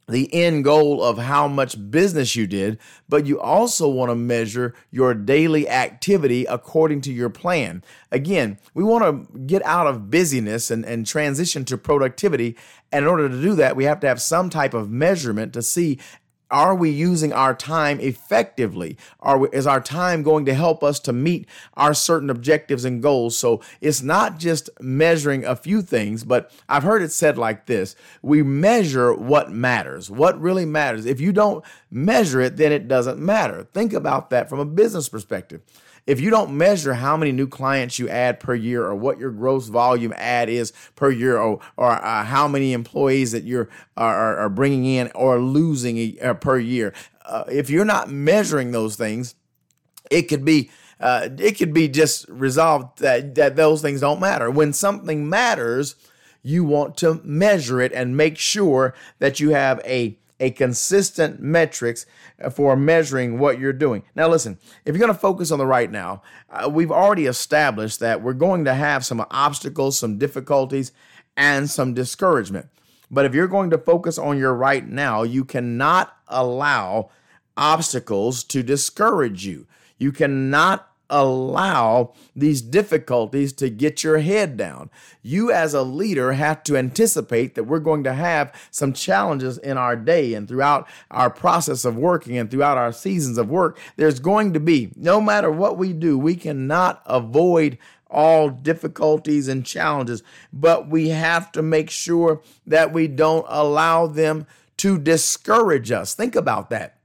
the 0.08 0.32
end 0.32 0.64
goal 0.64 1.02
of 1.02 1.18
how 1.18 1.46
much 1.46 1.90
business 1.90 2.34
you 2.34 2.46
did, 2.46 2.78
but 3.08 3.26
you 3.26 3.38
also 3.38 3.88
want 3.88 4.10
to 4.10 4.14
measure 4.14 4.74
your 4.90 5.14
daily 5.14 5.68
activity 5.68 6.46
according 6.46 7.02
to 7.02 7.12
your 7.12 7.30
plan. 7.30 7.84
Again, 8.10 8.58
we 8.74 8.82
want 8.82 9.04
to 9.04 9.38
get 9.40 9.64
out 9.64 9.86
of 9.86 10.10
busyness 10.10 10.70
and, 10.70 10.84
and 10.84 11.06
transition 11.06 11.64
to 11.66 11.76
productivity. 11.76 12.56
And 12.90 13.04
in 13.04 13.08
order 13.08 13.28
to 13.28 13.40
do 13.40 13.54
that, 13.56 13.76
we 13.76 13.84
have 13.84 14.00
to 14.00 14.08
have 14.08 14.22
some 14.22 14.48
type 14.48 14.72
of 14.72 14.90
measurement 14.90 15.52
to 15.52 15.62
see 15.62 15.98
are 16.50 16.74
we 16.74 16.90
using 16.90 17.32
our 17.32 17.54
time 17.54 18.00
effectively? 18.00 18.96
Are 19.20 19.38
we, 19.38 19.48
is 19.52 19.66
our 19.66 19.80
time 19.80 20.22
going 20.22 20.44
to 20.46 20.54
help 20.54 20.82
us 20.82 20.98
to 21.00 21.12
meet 21.12 21.46
our 21.74 21.94
certain 21.94 22.30
objectives 22.30 22.84
and 22.84 23.02
goals? 23.02 23.36
So 23.36 23.60
it's 23.80 24.02
not 24.02 24.38
just 24.38 24.70
measuring 24.80 25.44
a 25.44 25.56
few 25.56 25.82
things, 25.82 26.24
but 26.24 26.50
I've 26.68 26.82
heard 26.82 27.02
it 27.02 27.12
said 27.12 27.36
like 27.36 27.66
this 27.66 27.96
we 28.22 28.42
measure 28.42 29.12
what 29.12 29.50
matters, 29.50 30.10
what 30.10 30.40
really 30.40 30.66
matters. 30.66 31.06
If 31.06 31.20
you 31.20 31.32
don't 31.32 31.64
measure 31.90 32.40
it, 32.40 32.56
then 32.56 32.72
it 32.72 32.88
doesn't 32.88 33.18
matter. 33.18 33.66
Think 33.74 33.92
about 33.92 34.30
that 34.30 34.48
from 34.48 34.58
a 34.58 34.64
business 34.64 35.08
perspective 35.08 35.60
if 36.08 36.22
you 36.22 36.30
don't 36.30 36.56
measure 36.56 36.94
how 36.94 37.18
many 37.18 37.32
new 37.32 37.46
clients 37.46 37.98
you 37.98 38.08
add 38.08 38.40
per 38.40 38.54
year 38.54 38.82
or 38.82 38.94
what 38.94 39.18
your 39.18 39.30
gross 39.30 39.68
volume 39.68 40.14
add 40.16 40.48
is 40.48 40.72
per 40.96 41.10
year 41.10 41.36
or, 41.36 41.60
or 41.76 41.90
uh, 41.90 42.24
how 42.24 42.48
many 42.48 42.72
employees 42.72 43.32
that 43.32 43.44
you're 43.44 43.68
are, 43.94 44.38
are 44.38 44.48
bringing 44.48 44.86
in 44.86 45.12
or 45.14 45.38
losing 45.38 46.16
uh, 46.22 46.32
per 46.32 46.58
year, 46.58 46.94
uh, 47.26 47.44
if 47.52 47.68
you're 47.68 47.84
not 47.84 48.10
measuring 48.10 48.72
those 48.72 48.96
things, 48.96 49.34
it 50.10 50.22
could 50.22 50.46
be 50.46 50.70
uh, 50.98 51.28
it 51.38 51.58
could 51.58 51.74
be 51.74 51.88
just 51.88 52.26
resolved 52.28 53.00
that, 53.00 53.34
that 53.34 53.54
those 53.54 53.82
things 53.82 54.00
don't 54.00 54.18
matter. 54.18 54.50
When 54.50 54.72
something 54.72 55.28
matters, 55.28 55.94
you 56.42 56.64
want 56.64 56.96
to 56.96 57.20
measure 57.22 57.82
it 57.82 57.92
and 57.92 58.16
make 58.16 58.38
sure 58.38 58.94
that 59.18 59.40
you 59.40 59.50
have 59.50 59.80
a 59.84 60.18
a 60.40 60.50
consistent 60.50 61.40
metrics 61.40 62.06
for 62.52 62.76
measuring 62.76 63.38
what 63.38 63.58
you're 63.58 63.72
doing. 63.72 64.02
Now, 64.14 64.28
listen, 64.28 64.58
if 64.84 64.94
you're 64.94 65.04
going 65.04 65.12
to 65.12 65.18
focus 65.18 65.50
on 65.50 65.58
the 65.58 65.66
right 65.66 65.90
now, 65.90 66.22
uh, 66.50 66.68
we've 66.68 66.92
already 66.92 67.26
established 67.26 68.00
that 68.00 68.22
we're 68.22 68.34
going 68.34 68.64
to 68.64 68.74
have 68.74 69.04
some 69.04 69.24
obstacles, 69.30 69.98
some 69.98 70.18
difficulties, 70.18 70.92
and 71.36 71.68
some 71.68 71.94
discouragement. 71.94 72.68
But 73.10 73.24
if 73.24 73.34
you're 73.34 73.48
going 73.48 73.70
to 73.70 73.78
focus 73.78 74.18
on 74.18 74.38
your 74.38 74.54
right 74.54 74.86
now, 74.86 75.22
you 75.22 75.44
cannot 75.44 76.16
allow 76.28 77.10
obstacles 77.56 78.44
to 78.44 78.62
discourage 78.62 79.46
you. 79.46 79.66
You 79.98 80.12
cannot 80.12 80.88
allow 81.10 82.12
these 82.36 82.60
difficulties 82.60 83.52
to 83.54 83.70
get 83.70 84.04
your 84.04 84.18
head 84.18 84.56
down. 84.56 84.90
You, 85.22 85.50
as 85.50 85.74
a 85.74 85.82
leader, 85.82 86.32
have 86.32 86.62
to 86.64 86.76
anticipate 86.76 87.54
that 87.54 87.64
we're 87.64 87.78
going 87.78 88.04
to 88.04 88.12
have 88.12 88.54
some 88.70 88.92
challenges 88.92 89.58
in 89.58 89.78
our 89.78 89.96
day 89.96 90.34
and 90.34 90.46
throughout 90.46 90.88
our 91.10 91.30
process 91.30 91.84
of 91.84 91.96
working 91.96 92.36
and 92.36 92.50
throughout 92.50 92.78
our 92.78 92.92
seasons 92.92 93.38
of 93.38 93.48
work. 93.48 93.78
There's 93.96 94.20
going 94.20 94.52
to 94.52 94.60
be, 94.60 94.92
no 94.96 95.20
matter 95.20 95.50
what 95.50 95.78
we 95.78 95.92
do, 95.92 96.18
we 96.18 96.36
cannot 96.36 97.02
avoid 97.06 97.78
all 98.10 98.48
difficulties 98.48 99.48
and 99.48 99.66
challenges, 99.66 100.22
but 100.52 100.88
we 100.88 101.10
have 101.10 101.52
to 101.52 101.62
make 101.62 101.90
sure 101.90 102.40
that 102.66 102.92
we 102.92 103.06
don't 103.06 103.44
allow 103.48 104.06
them 104.06 104.46
to 104.78 104.98
discourage 104.98 105.90
us. 105.90 106.14
Think 106.14 106.34
about 106.34 106.70
that. 106.70 106.96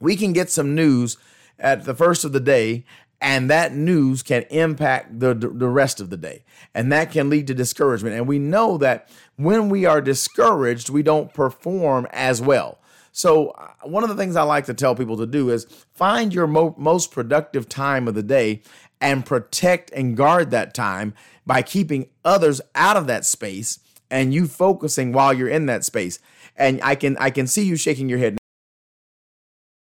We 0.00 0.14
can 0.14 0.32
get 0.32 0.50
some 0.50 0.74
news 0.74 1.16
at 1.58 1.84
the 1.84 1.94
first 1.94 2.24
of 2.24 2.32
the 2.32 2.40
day 2.40 2.84
and 3.20 3.50
that 3.50 3.74
news 3.74 4.22
can 4.22 4.42
impact 4.44 5.18
the, 5.18 5.34
the 5.34 5.68
rest 5.68 6.00
of 6.00 6.10
the 6.10 6.16
day. 6.16 6.44
And 6.74 6.92
that 6.92 7.10
can 7.10 7.28
lead 7.28 7.46
to 7.48 7.54
discouragement. 7.54 8.14
And 8.14 8.28
we 8.28 8.38
know 8.38 8.78
that 8.78 9.08
when 9.36 9.68
we 9.68 9.84
are 9.84 10.00
discouraged 10.00 10.88
we 10.88 11.02
don't 11.02 11.32
perform 11.34 12.06
as 12.10 12.40
well. 12.40 12.78
So 13.12 13.48
uh, 13.50 13.70
one 13.82 14.04
of 14.04 14.08
the 14.08 14.14
things 14.14 14.36
i 14.36 14.42
like 14.42 14.66
to 14.66 14.74
tell 14.74 14.94
people 14.94 15.16
to 15.16 15.26
do 15.26 15.50
is 15.50 15.64
find 15.92 16.32
your 16.32 16.46
mo- 16.46 16.76
most 16.78 17.10
productive 17.10 17.68
time 17.68 18.06
of 18.06 18.14
the 18.14 18.22
day 18.22 18.62
and 19.00 19.26
protect 19.26 19.90
and 19.92 20.16
guard 20.16 20.50
that 20.50 20.74
time 20.74 21.14
by 21.46 21.62
keeping 21.62 22.10
others 22.24 22.60
out 22.74 22.96
of 22.96 23.06
that 23.08 23.24
space 23.24 23.80
and 24.10 24.32
you 24.32 24.46
focusing 24.46 25.12
while 25.12 25.32
you're 25.32 25.48
in 25.48 25.66
that 25.66 25.84
space. 25.84 26.18
And 26.56 26.80
i 26.82 26.94
can 26.94 27.16
i 27.18 27.30
can 27.30 27.46
see 27.46 27.64
you 27.64 27.76
shaking 27.76 28.08
your 28.08 28.18
head. 28.18 28.38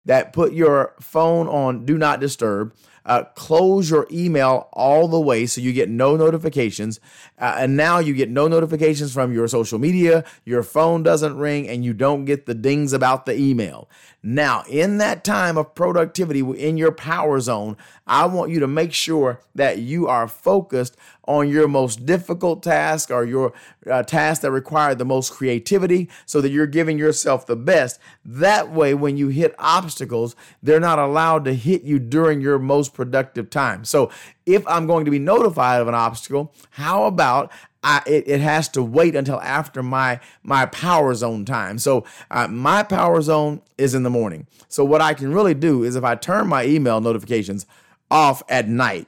That 0.06 0.32
put 0.32 0.52
your 0.52 0.94
phone 1.00 1.48
on 1.48 1.84
do 1.84 1.98
not 1.98 2.20
disturb 2.20 2.74
uh, 3.06 3.24
close 3.34 3.88
your 3.88 4.06
email 4.10 4.68
all 4.72 5.08
the 5.08 5.20
way 5.20 5.46
so 5.46 5.60
you 5.60 5.72
get 5.72 5.88
no 5.88 6.16
notifications. 6.16 7.00
Uh, 7.38 7.54
and 7.58 7.76
now 7.76 7.98
you 7.98 8.12
get 8.12 8.28
no 8.28 8.48
notifications 8.48 9.14
from 9.14 9.32
your 9.32 9.48
social 9.48 9.78
media, 9.78 10.24
your 10.44 10.62
phone 10.62 11.02
doesn't 11.02 11.36
ring, 11.36 11.68
and 11.68 11.84
you 11.84 11.94
don't 11.94 12.24
get 12.24 12.46
the 12.46 12.54
dings 12.54 12.92
about 12.92 13.24
the 13.24 13.38
email. 13.38 13.88
Now, 14.22 14.64
in 14.68 14.98
that 14.98 15.22
time 15.22 15.56
of 15.56 15.74
productivity 15.74 16.40
in 16.40 16.76
your 16.76 16.90
power 16.90 17.38
zone, 17.38 17.76
I 18.08 18.26
want 18.26 18.50
you 18.50 18.58
to 18.58 18.66
make 18.66 18.92
sure 18.92 19.40
that 19.54 19.78
you 19.78 20.08
are 20.08 20.26
focused 20.26 20.96
on 21.26 21.48
your 21.48 21.68
most 21.68 22.06
difficult 22.06 22.62
task 22.62 23.10
or 23.10 23.24
your 23.24 23.52
uh, 23.90 24.02
task 24.02 24.42
that 24.42 24.50
require 24.50 24.94
the 24.94 25.04
most 25.04 25.32
creativity 25.32 26.08
so 26.24 26.40
that 26.40 26.50
you're 26.50 26.66
giving 26.66 26.98
yourself 26.98 27.46
the 27.46 27.56
best. 27.56 27.98
That 28.24 28.70
way, 28.70 28.94
when 28.94 29.16
you 29.16 29.28
hit 29.28 29.54
obstacles, 29.58 30.36
they're 30.62 30.80
not 30.80 30.98
allowed 30.98 31.44
to 31.46 31.54
hit 31.54 31.82
you 31.82 31.98
during 31.98 32.40
your 32.40 32.58
most 32.58 32.94
productive 32.94 33.50
time. 33.50 33.84
So, 33.84 34.10
if 34.44 34.66
I'm 34.68 34.86
going 34.86 35.04
to 35.04 35.10
be 35.10 35.18
notified 35.18 35.80
of 35.80 35.88
an 35.88 35.94
obstacle, 35.94 36.54
how 36.70 37.06
about 37.06 37.50
I, 37.82 38.02
it, 38.06 38.24
it, 38.26 38.40
has 38.40 38.68
to 38.70 38.82
wait 38.82 39.14
until 39.14 39.40
after 39.40 39.80
my 39.80 40.18
my 40.42 40.66
power 40.66 41.14
zone 41.14 41.44
time. 41.44 41.78
So 41.78 42.04
uh, 42.32 42.48
my 42.48 42.82
power 42.82 43.22
zone 43.22 43.62
is 43.78 43.94
in 43.94 44.02
the 44.02 44.10
morning. 44.10 44.48
So 44.68 44.84
what 44.84 45.00
I 45.00 45.14
can 45.14 45.32
really 45.32 45.54
do 45.54 45.84
is 45.84 45.94
if 45.94 46.02
I 46.02 46.16
turn 46.16 46.48
my 46.48 46.64
email 46.64 47.00
notifications 47.00 47.64
off 48.10 48.42
at 48.48 48.68
night 48.68 49.06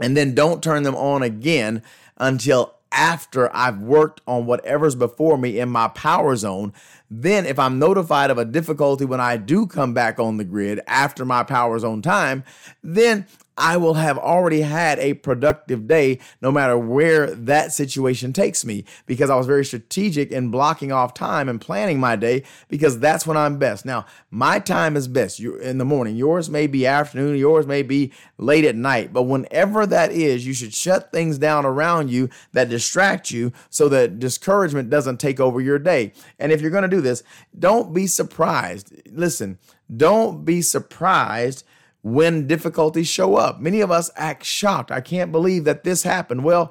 and 0.00 0.16
then 0.16 0.34
don't 0.34 0.62
turn 0.62 0.82
them 0.82 0.94
on 0.94 1.22
again 1.22 1.82
until 2.18 2.74
after 2.94 3.54
I've 3.54 3.80
worked 3.80 4.20
on 4.26 4.46
whatever's 4.46 4.94
before 4.94 5.36
me 5.36 5.58
in 5.58 5.68
my 5.68 5.88
power 5.88 6.36
zone. 6.36 6.72
Then, 7.10 7.44
if 7.44 7.58
I'm 7.58 7.78
notified 7.78 8.30
of 8.30 8.38
a 8.38 8.44
difficulty 8.44 9.04
when 9.04 9.20
I 9.20 9.36
do 9.36 9.66
come 9.66 9.92
back 9.94 10.18
on 10.18 10.36
the 10.36 10.44
grid 10.44 10.80
after 10.86 11.24
my 11.24 11.42
power 11.42 11.78
zone 11.78 12.02
time, 12.02 12.44
then 12.82 13.26
I 13.56 13.76
will 13.76 13.94
have 13.94 14.18
already 14.18 14.62
had 14.62 14.98
a 14.98 15.14
productive 15.14 15.86
day 15.86 16.18
no 16.42 16.50
matter 16.50 16.76
where 16.76 17.32
that 17.34 17.72
situation 17.72 18.32
takes 18.32 18.64
me 18.64 18.84
because 19.06 19.30
I 19.30 19.36
was 19.36 19.46
very 19.46 19.64
strategic 19.64 20.32
in 20.32 20.50
blocking 20.50 20.90
off 20.90 21.14
time 21.14 21.48
and 21.48 21.60
planning 21.60 22.00
my 22.00 22.16
day 22.16 22.42
because 22.68 22.98
that's 22.98 23.26
when 23.26 23.36
I'm 23.36 23.58
best. 23.58 23.84
Now, 23.84 24.06
my 24.30 24.58
time 24.58 24.96
is 24.96 25.06
best 25.06 25.38
in 25.38 25.78
the 25.78 25.84
morning. 25.84 26.16
Yours 26.16 26.50
may 26.50 26.66
be 26.66 26.86
afternoon, 26.86 27.36
yours 27.36 27.66
may 27.66 27.82
be 27.82 28.12
late 28.38 28.64
at 28.64 28.74
night, 28.74 29.12
but 29.12 29.22
whenever 29.22 29.86
that 29.86 30.10
is, 30.10 30.46
you 30.46 30.52
should 30.52 30.74
shut 30.74 31.12
things 31.12 31.38
down 31.38 31.64
around 31.64 32.10
you 32.10 32.28
that 32.52 32.68
distract 32.68 33.30
you 33.30 33.52
so 33.70 33.88
that 33.88 34.18
discouragement 34.18 34.90
doesn't 34.90 35.18
take 35.18 35.38
over 35.38 35.60
your 35.60 35.78
day. 35.78 36.12
And 36.40 36.50
if 36.50 36.60
you're 36.60 36.70
going 36.70 36.82
to 36.82 36.88
do 36.88 37.00
this, 37.00 37.22
don't 37.56 37.94
be 37.94 38.08
surprised. 38.08 38.92
Listen, 39.06 39.58
don't 39.94 40.44
be 40.44 40.60
surprised 40.60 41.64
when 42.04 42.46
difficulties 42.46 43.08
show 43.08 43.36
up. 43.36 43.58
Many 43.60 43.80
of 43.80 43.90
us 43.90 44.10
act 44.14 44.44
shocked. 44.44 44.92
I 44.92 45.00
can't 45.00 45.32
believe 45.32 45.64
that 45.64 45.84
this 45.84 46.02
happened. 46.02 46.44
Well, 46.44 46.70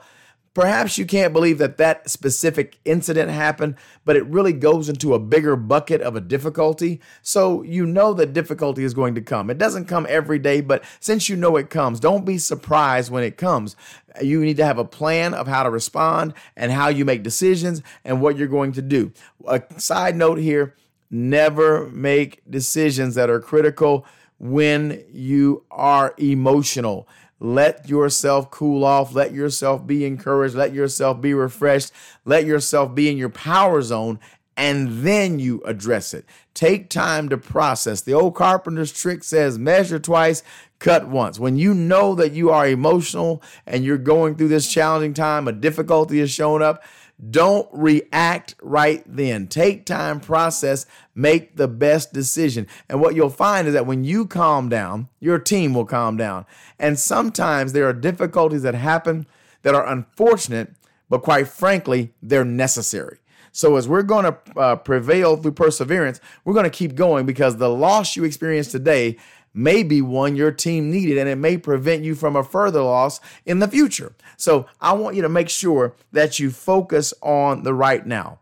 perhaps 0.53 0.99
you 0.99 1.07
can't 1.07 1.33
believe 1.33 1.57
that 1.57 1.77
that 1.77 2.07
specific 2.07 2.77
incident 2.85 3.31
happened, 3.31 3.75
but 4.05 4.15
it 4.15 4.27
really 4.27 4.53
goes 4.53 4.89
into 4.89 5.15
a 5.15 5.19
bigger 5.19 5.55
bucket 5.55 6.01
of 6.01 6.15
a 6.15 6.21
difficulty. 6.21 7.01
So 7.23 7.63
you 7.63 7.87
know 7.87 8.13
that 8.13 8.31
difficulty 8.33 8.83
is 8.83 8.93
going 8.93 9.15
to 9.15 9.21
come. 9.21 9.49
It 9.49 9.57
doesn't 9.57 9.85
come 9.85 10.05
every 10.07 10.37
day, 10.37 10.61
but 10.61 10.83
since 10.99 11.27
you 11.29 11.35
know 11.35 11.57
it 11.57 11.71
comes, 11.71 11.99
don't 11.99 12.25
be 12.25 12.37
surprised 12.37 13.11
when 13.11 13.23
it 13.23 13.35
comes. 13.35 13.75
You 14.21 14.39
need 14.45 14.57
to 14.57 14.65
have 14.65 14.77
a 14.77 14.85
plan 14.85 15.33
of 15.33 15.47
how 15.47 15.63
to 15.63 15.71
respond 15.71 16.35
and 16.55 16.71
how 16.71 16.89
you 16.89 17.05
make 17.05 17.23
decisions 17.23 17.81
and 18.05 18.21
what 18.21 18.37
you're 18.37 18.47
going 18.47 18.73
to 18.73 18.83
do. 18.83 19.11
A 19.47 19.63
side 19.77 20.15
note 20.15 20.37
here 20.37 20.75
never 21.09 21.89
make 21.89 22.43
decisions 22.47 23.15
that 23.15 23.31
are 23.31 23.39
critical 23.39 24.05
when 24.43 25.01
you 25.09 25.63
are 25.71 26.13
emotional. 26.17 27.07
Let 27.39 27.87
yourself 27.87 28.51
cool 28.51 28.83
off. 28.83 29.15
Let 29.15 29.31
yourself 29.31 29.87
be 29.87 30.05
encouraged. 30.05 30.53
Let 30.53 30.73
yourself 30.73 31.21
be 31.21 31.33
refreshed. 31.33 31.93
Let 32.25 32.45
yourself 32.45 32.93
be 32.93 33.09
in 33.09 33.17
your 33.17 33.29
power 33.29 33.81
zone 33.81 34.19
and 34.57 35.03
then 35.03 35.39
you 35.39 35.61
address 35.63 36.13
it. 36.13 36.25
Take 36.53 36.89
time 36.89 37.29
to 37.29 37.37
process. 37.37 38.01
The 38.01 38.13
old 38.13 38.35
carpenter's 38.35 38.91
trick 38.91 39.23
says 39.23 39.57
measure 39.57 39.97
twice, 39.97 40.43
cut 40.77 41.07
once. 41.07 41.39
When 41.39 41.55
you 41.55 41.73
know 41.73 42.13
that 42.15 42.33
you 42.33 42.49
are 42.49 42.67
emotional 42.67 43.41
and 43.65 43.85
you're 43.85 43.97
going 43.97 44.35
through 44.35 44.49
this 44.49 44.71
challenging 44.71 45.13
time, 45.13 45.47
a 45.47 45.53
difficulty 45.53 46.19
has 46.19 46.31
shown 46.31 46.61
up, 46.61 46.83
don't 47.29 47.67
react 47.71 48.55
right 48.61 49.03
then. 49.05 49.47
Take 49.47 49.85
time, 49.85 50.19
process, 50.19 50.85
make 51.15 51.55
the 51.55 51.67
best 51.67 52.11
decision. 52.13 52.67
And 52.89 52.99
what 52.99 53.15
you'll 53.15 53.29
find 53.29 53.67
is 53.67 53.73
that 53.73 53.85
when 53.85 54.03
you 54.03 54.25
calm 54.25 54.69
down, 54.69 55.09
your 55.19 55.39
team 55.39 55.73
will 55.73 55.85
calm 55.85 56.17
down. 56.17 56.45
And 56.79 56.99
sometimes 56.99 57.73
there 57.73 57.87
are 57.87 57.93
difficulties 57.93 58.63
that 58.63 58.75
happen 58.75 59.27
that 59.61 59.75
are 59.75 59.87
unfortunate, 59.87 60.73
but 61.09 61.23
quite 61.23 61.47
frankly, 61.47 62.13
they're 62.21 62.45
necessary. 62.45 63.19
So, 63.55 63.75
as 63.75 63.87
we're 63.87 64.01
going 64.01 64.25
to 64.25 64.59
uh, 64.59 64.75
prevail 64.77 65.37
through 65.37 65.51
perseverance, 65.51 66.19
we're 66.43 66.55
going 66.55 66.63
to 66.63 66.71
keep 66.71 66.95
going 66.95 67.27
because 67.27 67.57
the 67.57 67.69
loss 67.69 68.15
you 68.15 68.23
experience 68.23 68.67
today 68.69 69.17
may 69.53 69.83
be 69.83 70.01
one 70.01 70.35
your 70.35 70.51
team 70.51 70.89
needed 70.89 71.17
and 71.17 71.29
it 71.29 71.35
may 71.35 71.57
prevent 71.57 72.03
you 72.03 72.15
from 72.15 72.35
a 72.35 72.43
further 72.43 72.81
loss 72.81 73.19
in 73.45 73.59
the 73.59 73.67
future. 73.67 74.13
So 74.37 74.65
I 74.81 74.93
want 74.93 75.15
you 75.15 75.21
to 75.21 75.29
make 75.29 75.49
sure 75.49 75.95
that 76.11 76.39
you 76.39 76.49
focus 76.51 77.13
on 77.21 77.63
the 77.63 77.73
right 77.73 78.05
now. 78.05 78.39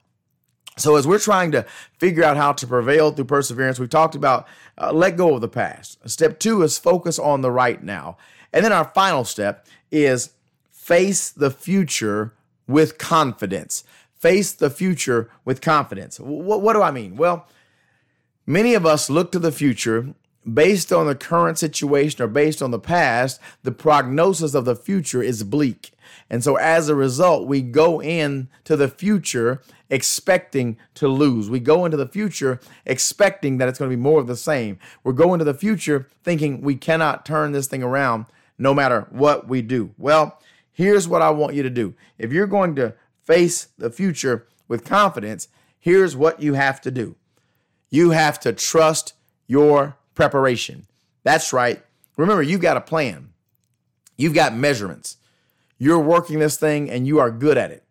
So, 0.78 0.96
as 0.96 1.06
we're 1.06 1.20
trying 1.20 1.52
to 1.52 1.66
figure 1.98 2.24
out 2.24 2.38
how 2.38 2.54
to 2.54 2.66
prevail 2.66 3.12
through 3.12 3.26
perseverance, 3.26 3.78
we 3.78 3.88
talked 3.88 4.16
about 4.16 4.48
uh, 4.78 4.92
let 4.94 5.18
go 5.18 5.36
of 5.36 5.42
the 5.42 5.50
past. 5.50 5.98
Step 6.10 6.40
two 6.40 6.64
is 6.64 6.80
focus 6.80 7.20
on 7.20 7.42
the 7.42 7.52
right 7.52 7.84
now. 7.84 8.18
And 8.54 8.64
then 8.64 8.72
our 8.72 8.86
final 8.86 9.26
step 9.26 9.68
is 9.92 10.32
face 10.72 11.30
the 11.30 11.52
future 11.52 12.34
with 12.68 12.98
confidence. 12.98 13.84
Face 14.16 14.54
the 14.54 14.70
future 14.70 15.30
with 15.44 15.62
confidence. 15.62 16.20
What, 16.20 16.62
what 16.62 16.74
do 16.74 16.82
I 16.82 16.92
mean? 16.92 17.18
Well, 17.18 17.48
many 18.46 18.74
of 18.74 18.86
us 18.86 19.10
look 19.10 19.32
to 19.34 19.40
the 19.40 19.52
future 19.52 20.14
based 20.52 20.92
on 20.92 21.08
the 21.08 21.16
current 21.16 21.58
situation 21.58 22.22
or 22.22 22.28
based 22.28 22.62
on 22.62 22.72
the 22.72 22.80
past, 22.80 23.40
the 23.64 23.72
prognosis 23.72 24.54
of 24.54 24.66
the 24.66 24.76
future 24.76 25.22
is 25.22 25.44
bleak. 25.44 25.92
And 26.30 26.44
so 26.44 26.56
as 26.56 26.90
a 26.90 26.96
result, 26.96 27.48
we 27.48 27.62
go 27.62 28.02
into 28.02 28.76
the 28.76 28.88
future 28.88 29.62
expecting 29.90 30.78
to 30.96 31.08
lose. 31.08 31.50
We 31.50 31.60
go 31.60 31.86
into 31.86 31.98
the 31.98 32.08
future 32.08 32.60
expecting 32.86 33.58
that 33.58 33.68
it's 33.68 33.78
going 33.78 33.92
to 33.92 33.96
be 33.96 34.02
more 34.02 34.20
of 34.20 34.28
the 34.28 34.36
same. 34.36 34.80
We're 35.04 35.14
going 35.14 35.40
to 35.40 35.46
the 35.46 35.54
future 35.54 36.08
thinking 36.24 36.62
we 36.62 36.76
cannot 36.76 37.26
turn 37.26 37.52
this 37.52 37.68
thing 37.68 37.84
around 37.84 38.26
no 38.58 38.74
matter 38.74 39.08
what 39.10 39.48
we 39.48 39.62
do. 39.62 39.94
Well, 39.98 40.40
here's 40.72 41.08
what 41.08 41.22
I 41.22 41.32
want 41.32 41.56
you 41.56 41.64
to 41.64 41.70
do. 41.70 41.94
If 42.18 42.32
you're 42.32 42.48
going 42.48 42.76
to 42.76 42.96
face 43.24 43.68
the 43.78 43.90
future 43.90 44.48
with 44.68 44.86
confidence, 44.86 45.48
here's 45.80 46.16
what 46.16 46.42
you 46.42 46.54
have 46.54 46.80
to 46.82 46.92
do. 46.92 47.16
You 47.90 48.12
have 48.12 48.40
to 48.42 48.54
trust 48.54 49.14
your 49.48 49.98
preparation. 50.22 50.86
That's 51.24 51.52
right. 51.52 51.82
Remember, 52.16 52.44
you've 52.44 52.62
got 52.62 52.78
a 52.78 52.82
plan, 52.82 53.34
you've 54.18 54.36
got 54.36 54.56
measurements. 54.56 55.18
You're 55.80 55.98
working 55.98 56.38
this 56.38 56.58
thing 56.58 56.92
and 56.92 57.08
you 57.08 57.18
are 57.18 57.32
good 57.32 57.58
at 57.58 57.72
it. 57.72 57.84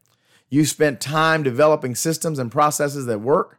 You 0.48 0.64
spent 0.64 1.00
time 1.00 1.42
developing 1.42 1.96
systems 1.96 2.38
and 2.38 2.52
processes 2.52 3.06
that 3.06 3.20
work. 3.20 3.58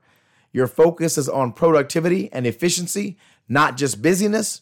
Your 0.54 0.68
focus 0.68 1.18
is 1.18 1.28
on 1.28 1.52
productivity 1.52 2.32
and 2.32 2.48
efficiency, 2.48 3.18
not 3.50 3.76
just 3.76 4.02
busyness. 4.02 4.62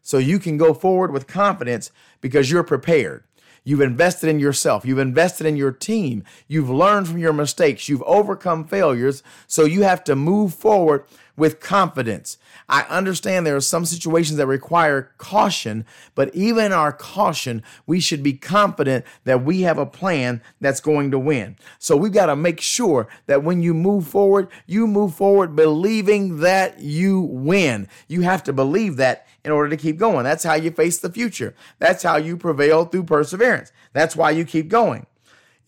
So 0.00 0.16
you 0.16 0.38
can 0.38 0.56
go 0.56 0.72
forward 0.72 1.12
with 1.12 1.26
confidence 1.26 1.90
because 2.22 2.50
you're 2.50 2.62
prepared. 2.62 3.24
You've 3.62 3.82
invested 3.82 4.30
in 4.30 4.40
yourself. 4.40 4.86
You've 4.86 4.98
invested 4.98 5.46
in 5.46 5.56
your 5.56 5.72
team. 5.72 6.24
You've 6.48 6.70
learned 6.70 7.08
from 7.08 7.18
your 7.18 7.34
mistakes. 7.34 7.90
You've 7.90 8.02
overcome 8.04 8.64
failures. 8.64 9.22
So 9.46 9.66
you 9.66 9.82
have 9.82 10.02
to 10.04 10.16
move 10.16 10.54
forward 10.54 11.04
with 11.40 11.58
confidence. 11.58 12.36
I 12.68 12.82
understand 12.82 13.46
there 13.46 13.56
are 13.56 13.62
some 13.62 13.86
situations 13.86 14.36
that 14.36 14.46
require 14.46 15.10
caution, 15.16 15.86
but 16.14 16.32
even 16.34 16.66
in 16.66 16.72
our 16.72 16.92
caution, 16.92 17.62
we 17.86 17.98
should 17.98 18.22
be 18.22 18.34
confident 18.34 19.06
that 19.24 19.42
we 19.42 19.62
have 19.62 19.78
a 19.78 19.86
plan 19.86 20.42
that's 20.60 20.82
going 20.82 21.10
to 21.12 21.18
win. 21.18 21.56
So 21.78 21.96
we've 21.96 22.12
got 22.12 22.26
to 22.26 22.36
make 22.36 22.60
sure 22.60 23.08
that 23.24 23.42
when 23.42 23.62
you 23.62 23.72
move 23.72 24.06
forward, 24.06 24.48
you 24.66 24.86
move 24.86 25.14
forward 25.14 25.56
believing 25.56 26.40
that 26.40 26.80
you 26.80 27.22
win. 27.22 27.88
You 28.06 28.20
have 28.20 28.44
to 28.44 28.52
believe 28.52 28.96
that 28.96 29.26
in 29.42 29.50
order 29.50 29.70
to 29.70 29.78
keep 29.78 29.96
going. 29.96 30.24
That's 30.24 30.44
how 30.44 30.54
you 30.54 30.70
face 30.70 30.98
the 30.98 31.10
future. 31.10 31.54
That's 31.78 32.02
how 32.02 32.18
you 32.18 32.36
prevail 32.36 32.84
through 32.84 33.04
perseverance. 33.04 33.72
That's 33.94 34.14
why 34.14 34.32
you 34.32 34.44
keep 34.44 34.68
going. 34.68 35.06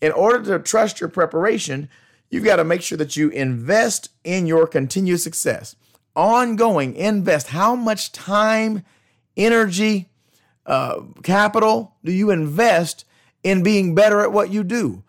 In 0.01 0.11
order 0.11 0.43
to 0.51 0.63
trust 0.63 0.99
your 0.99 1.09
preparation, 1.09 1.89
you've 2.33 2.43
got 2.43 2.55
to 2.55 2.63
make 2.63 2.81
sure 2.81 2.97
that 2.97 3.15
you 3.15 3.29
invest 3.29 4.09
in 4.23 4.47
your 4.47 4.65
continued 4.65 5.19
success. 5.19 5.75
Ongoing, 6.15 6.95
invest. 6.95 7.49
How 7.49 7.75
much 7.75 8.11
time, 8.11 8.83
energy, 9.37 10.09
uh, 10.65 11.01
capital 11.21 11.95
do 12.03 12.11
you 12.11 12.31
invest 12.31 13.05
in 13.43 13.61
being 13.61 13.93
better 13.93 14.19
at 14.21 14.31
what 14.31 14.49
you 14.49 14.63
do? 14.63 15.03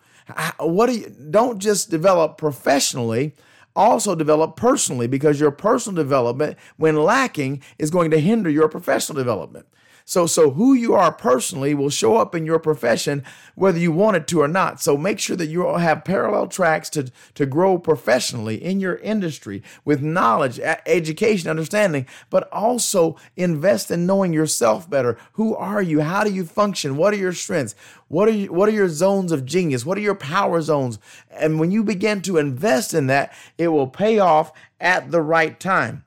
What 0.59 0.85
do 0.85 0.99
you 0.99 1.15
don't 1.31 1.59
just 1.59 1.89
develop 1.89 2.37
professionally, 2.37 3.33
also 3.75 4.13
develop 4.13 4.55
personally 4.55 5.07
because 5.07 5.39
your 5.39 5.51
personal 5.51 5.95
development, 5.95 6.57
when 6.77 6.95
lacking, 6.95 7.61
is 7.79 7.89
going 7.89 8.11
to 8.11 8.19
hinder 8.19 8.49
your 8.49 8.69
professional 8.69 9.17
development. 9.17 9.65
So, 10.07 10.27
so 10.27 10.51
who 10.51 10.75
you 10.75 10.93
are 10.93 11.11
personally 11.11 11.73
will 11.73 11.89
show 11.89 12.17
up 12.17 12.35
in 12.35 12.45
your 12.45 12.59
profession, 12.59 13.23
whether 13.55 13.79
you 13.79 13.91
want 13.91 14.17
it 14.17 14.27
to 14.27 14.41
or 14.41 14.47
not. 14.47 14.79
So 14.79 14.95
make 14.95 15.17
sure 15.17 15.35
that 15.35 15.47
you 15.47 15.65
have 15.65 16.05
parallel 16.05 16.45
tracks 16.45 16.91
to, 16.91 17.11
to 17.33 17.47
grow 17.47 17.79
professionally 17.79 18.63
in 18.63 18.79
your 18.79 18.97
industry 18.97 19.63
with 19.83 20.03
knowledge, 20.03 20.59
education, 20.59 21.49
understanding, 21.49 22.05
but 22.29 22.47
also 22.51 23.15
invest 23.35 23.89
in 23.89 24.05
knowing 24.05 24.31
yourself 24.31 24.87
better. 24.87 25.17
Who 25.33 25.55
are 25.55 25.81
you? 25.81 26.01
How 26.01 26.23
do 26.23 26.31
you 26.31 26.45
function? 26.45 26.97
What 26.97 27.11
are 27.11 27.17
your 27.17 27.33
strengths? 27.33 27.73
What 28.07 28.27
are 28.27 28.33
you, 28.33 28.53
what 28.53 28.69
are 28.69 28.73
your 28.73 28.89
zones 28.89 29.31
of 29.31 29.43
genius? 29.43 29.87
What 29.87 29.97
are 29.97 30.01
your 30.01 30.13
power 30.13 30.61
zones? 30.61 30.99
And 31.31 31.59
when 31.59 31.71
you 31.71 31.83
begin 31.83 32.21
to 32.23 32.37
invest 32.37 32.93
in 32.93 33.07
that, 33.07 33.33
it 33.57 33.69
will 33.69 33.87
pay 33.87 34.19
off 34.19 34.51
at 34.79 35.09
the 35.09 35.21
right 35.21 35.59
time. 35.59 36.05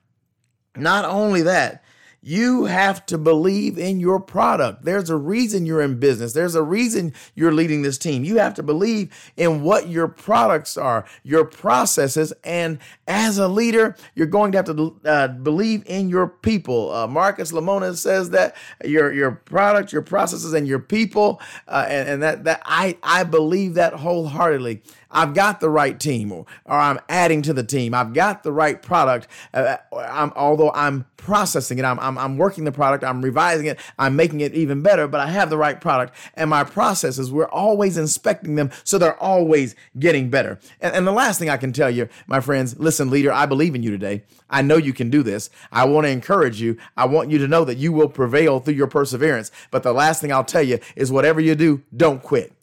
Not 0.77 1.05
only 1.05 1.43
that, 1.43 1.83
You 2.29 2.67
have 2.67 3.07
to 3.07 3.17
believe 3.17 3.79
in 3.79 4.01
your 4.01 4.21
product. 4.21 4.85
There's 4.85 5.09
a 5.09 5.17
reason 5.17 5.65
you're 5.65 5.81
in 5.81 5.99
business. 5.99 6.35
There's 6.35 6.55
a 6.55 6.63
reason 6.63 7.15
you're 7.35 7.55
leading 7.55 7.81
this 7.81 7.97
team. 7.97 8.23
You 8.23 8.37
have 8.37 8.53
to 8.57 8.63
believe 8.63 9.11
in 9.39 9.63
what 9.63 9.89
your 9.89 10.09
products 10.09 10.77
are, 10.77 11.07
your 11.23 11.47
processes, 11.47 12.35
and 12.45 12.81
as 13.07 13.39
a 13.39 13.49
leader, 13.49 13.97
you're 14.15 14.27
going 14.27 14.53
to 14.53 14.59
have 14.59 14.67
to 14.67 15.01
uh, 15.07 15.29
believe 15.29 15.83
in 15.87 16.11
your 16.11 16.29
people. 16.29 16.93
Uh, 16.93 17.07
Marcus 17.07 17.51
Lemonis 17.51 17.97
says 17.97 18.29
that 18.29 18.55
your 18.85 19.11
your 19.11 19.31
product, 19.31 19.91
your 19.91 20.03
processes, 20.03 20.53
and 20.53 20.69
your 20.69 20.81
people, 20.81 21.41
uh, 21.67 21.87
and, 21.89 22.11
and 22.11 22.23
that 22.23 22.45
that 22.45 22.61
I 22.67 22.99
I 23.03 23.25
believe 23.25 23.73
that 23.75 23.95
wholeheartedly. 23.95 24.83
I've 25.11 25.35
got 25.35 25.61
the 25.61 25.71
right 25.71 25.99
team, 25.99 26.33
or, 26.33 26.47
or 26.65 26.77
I'm 26.77 27.01
adding 27.09 27.43
to 27.43 27.53
the 27.53 27.65
team. 27.65 27.95
I've 27.95 28.13
got 28.13 28.43
the 28.43 28.53
right 28.53 28.81
product. 28.81 29.27
Uh, 29.55 29.77
I'm, 29.97 30.33
although 30.37 30.71
I'm 30.73 31.07
processing 31.17 31.79
it, 31.79 31.85
I'm, 31.85 31.99
I'm, 31.99 32.17
I'm 32.19 32.37
working 32.39 32.65
the 32.65 32.73
product, 32.73 33.05
I'm 33.05 33.23
revising 33.23 33.67
it, 33.67 33.79
I'm 33.99 34.17
making 34.17 34.41
it 34.41 34.55
even 34.55 34.83
better, 34.83 35.09
but 35.09 35.21
I 35.21 35.29
have 35.31 35.51
the 35.51 35.57
right 35.59 35.81
product. 35.81 36.15
And 36.35 36.51
my 36.51 36.65
processes, 36.65 37.33
we're 37.33 37.49
always 37.49 37.97
inspecting 37.97 38.55
them 38.55 38.71
so 38.85 38.99
they're 38.99 39.19
always 39.19 39.75
getting 39.99 40.31
better. 40.31 40.59
And, 40.81 40.95
and 40.95 41.07
the 41.07 41.13
last 41.13 41.39
thing 41.39 41.51
I 41.51 41.57
can 41.57 41.73
tell 41.73 41.91
you, 41.91 42.09
my 42.27 42.41
friends, 42.41 42.79
listen, 42.79 43.11
leader, 43.11 43.33
I 43.33 43.47
believe 43.47 43.75
in 43.75 43.83
you 43.83 43.91
today. 43.91 44.25
I 44.51 44.63
know 44.63 44.77
you 44.77 44.93
can 44.93 45.11
do 45.11 45.23
this. 45.23 45.51
I 45.73 45.85
want 45.85 46.07
to 46.07 46.11
encourage 46.11 46.61
you. 46.61 46.79
I 46.97 47.07
want 47.07 47.31
you 47.31 47.39
to 47.39 47.49
know 47.49 47.65
that 47.65 47.77
you 47.77 47.93
will 47.93 48.09
prevail 48.09 48.61
through 48.61 48.75
your 48.75 48.87
perseverance. 48.87 49.51
But 49.71 49.83
the 49.83 49.93
last 49.93 50.21
thing 50.21 50.33
I'll 50.33 50.45
tell 50.45 50.63
you 50.63 50.79
is 50.97 51.13
whatever 51.13 51.41
you 51.41 51.55
do, 51.55 51.83
don't 51.95 52.23
quit. 52.23 52.58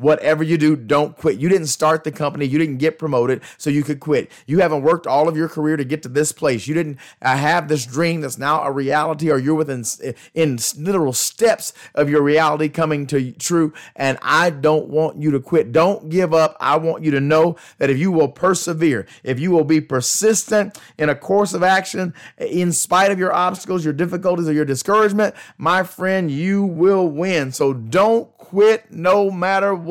Whatever 0.00 0.42
you 0.42 0.56
do, 0.56 0.76
don't 0.76 1.14
quit. 1.16 1.38
You 1.38 1.48
didn't 1.50 1.66
start 1.66 2.04
the 2.04 2.10
company. 2.10 2.46
You 2.46 2.58
didn't 2.58 2.78
get 2.78 2.98
promoted 2.98 3.42
so 3.58 3.68
you 3.68 3.82
could 3.82 4.00
quit. 4.00 4.30
You 4.46 4.60
haven't 4.60 4.82
worked 4.82 5.06
all 5.06 5.28
of 5.28 5.36
your 5.36 5.48
career 5.48 5.76
to 5.76 5.84
get 5.84 6.02
to 6.04 6.08
this 6.08 6.32
place. 6.32 6.66
You 6.66 6.74
didn't 6.74 6.98
have 7.20 7.68
this 7.68 7.84
dream 7.84 8.22
that's 8.22 8.38
now 8.38 8.62
a 8.62 8.72
reality 8.72 9.30
or 9.30 9.38
you're 9.38 9.54
within 9.54 9.84
in 10.32 10.58
literal 10.78 11.12
steps 11.12 11.74
of 11.94 12.08
your 12.08 12.22
reality 12.22 12.70
coming 12.70 13.06
to 13.08 13.32
true. 13.32 13.74
And 13.94 14.16
I 14.22 14.48
don't 14.48 14.88
want 14.88 15.20
you 15.20 15.30
to 15.32 15.40
quit. 15.40 15.70
Don't 15.70 16.08
give 16.08 16.32
up. 16.32 16.56
I 16.60 16.76
want 16.78 17.04
you 17.04 17.10
to 17.10 17.20
know 17.20 17.56
that 17.76 17.90
if 17.90 17.98
you 17.98 18.10
will 18.10 18.28
persevere, 18.28 19.06
if 19.22 19.38
you 19.38 19.50
will 19.50 19.64
be 19.64 19.82
persistent 19.82 20.78
in 20.96 21.10
a 21.10 21.14
course 21.14 21.52
of 21.52 21.62
action, 21.62 22.14
in 22.38 22.72
spite 22.72 23.10
of 23.10 23.18
your 23.18 23.34
obstacles, 23.34 23.84
your 23.84 23.92
difficulties, 23.92 24.48
or 24.48 24.52
your 24.52 24.64
discouragement, 24.64 25.34
my 25.58 25.82
friend, 25.82 26.30
you 26.30 26.64
will 26.64 27.06
win. 27.06 27.52
So 27.52 27.74
don't 27.74 28.34
quit 28.38 28.90
no 28.90 29.30
matter 29.30 29.74
what. 29.74 29.89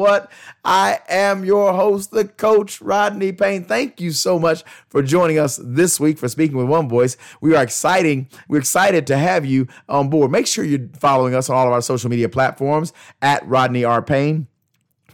I 0.64 1.00
am 1.10 1.44
your 1.46 1.74
host, 1.74 2.12
the 2.12 2.28
coach, 2.28 2.82
Rodney 2.82 3.32
Payne. 3.32 3.66
Thank 3.66 4.00
you 4.00 4.12
so 4.12 4.40
much 4.40 4.64
for 4.90 5.02
joining 5.02 5.40
us 5.40 5.60
this 5.64 6.00
week 6.00 6.18
for 6.18 6.28
Speaking 6.28 6.58
with 6.58 6.68
One 6.68 6.90
Voice. 6.90 7.18
We 7.42 7.56
are 7.56 7.64
exciting. 7.64 8.30
We're 8.48 8.60
excited 8.60 9.08
to 9.08 9.18
have 9.18 9.46
you 9.46 9.68
on 9.88 10.10
board. 10.10 10.32
Make 10.32 10.48
sure 10.48 10.64
you're 10.64 10.90
following 11.00 11.36
us 11.36 11.50
on 11.50 11.56
all 11.56 11.68
of 11.68 11.74
our 11.74 11.82
social 11.82 12.10
media 12.10 12.30
platforms 12.30 12.94
at 13.22 13.48
Rodney 13.48 13.84
R. 13.84 14.02
Payne. 14.02 14.48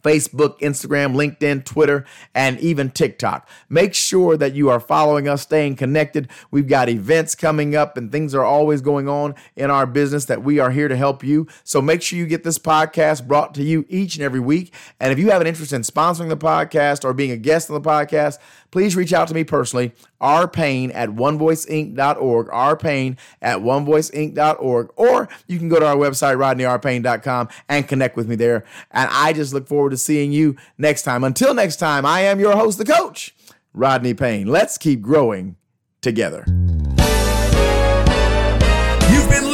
Facebook, 0.05 0.59
Instagram, 0.59 1.15
LinkedIn, 1.15 1.65
Twitter, 1.65 2.05
and 2.35 2.59
even 2.59 2.91
TikTok. 2.91 3.49
Make 3.69 3.95
sure 3.95 4.37
that 4.37 4.53
you 4.53 4.69
are 4.69 4.79
following 4.79 5.27
us, 5.27 5.41
staying 5.41 5.77
connected. 5.77 6.29
We've 6.51 6.67
got 6.67 6.89
events 6.89 7.33
coming 7.33 7.75
up 7.75 7.97
and 7.97 8.11
things 8.11 8.35
are 8.35 8.43
always 8.43 8.81
going 8.81 9.09
on 9.09 9.33
in 9.55 9.71
our 9.71 9.87
business 9.87 10.25
that 10.25 10.43
we 10.43 10.59
are 10.59 10.69
here 10.69 10.87
to 10.87 10.95
help 10.95 11.23
you. 11.23 11.47
So 11.63 11.81
make 11.81 12.03
sure 12.03 12.19
you 12.19 12.27
get 12.27 12.43
this 12.43 12.59
podcast 12.59 13.27
brought 13.27 13.55
to 13.55 13.63
you 13.63 13.85
each 13.89 14.15
and 14.15 14.23
every 14.23 14.39
week. 14.39 14.71
And 14.99 15.11
if 15.11 15.17
you 15.17 15.31
have 15.31 15.41
an 15.41 15.47
interest 15.47 15.73
in 15.73 15.81
sponsoring 15.81 16.29
the 16.29 16.37
podcast 16.37 17.03
or 17.03 17.13
being 17.13 17.31
a 17.31 17.37
guest 17.37 17.71
on 17.71 17.81
the 17.81 17.89
podcast, 17.89 18.37
please 18.71 18.95
reach 18.95 19.13
out 19.13 19.27
to 19.27 19.33
me 19.33 19.43
personally, 19.43 19.93
rpayne 20.21 20.91
at 20.93 21.09
onevoiceinc.org, 21.09 22.47
rpayne 22.47 23.17
at 23.41 23.59
onevoiceinc.org, 23.59 24.93
or 24.95 25.29
you 25.47 25.57
can 25.57 25.69
go 25.69 25.79
to 25.79 25.85
our 25.85 25.95
website, 25.95 26.37
rodneyrpayne.com, 26.37 27.49
and 27.69 27.87
connect 27.87 28.15
with 28.15 28.27
me 28.27 28.35
there. 28.35 28.65
And 28.91 29.09
I 29.11 29.33
just 29.33 29.53
look 29.53 29.67
forward 29.67 29.91
to 29.91 29.97
seeing 29.97 30.31
you 30.31 30.55
next 30.77 31.03
time. 31.03 31.23
Until 31.23 31.53
next 31.53 31.77
time, 31.77 32.05
I 32.05 32.21
am 32.21 32.39
your 32.39 32.55
host, 32.55 32.77
the 32.77 32.85
coach, 32.85 33.35
Rodney 33.73 34.13
Payne. 34.13 34.47
Let's 34.47 34.77
keep 34.77 35.01
growing 35.01 35.55
together 36.01 36.45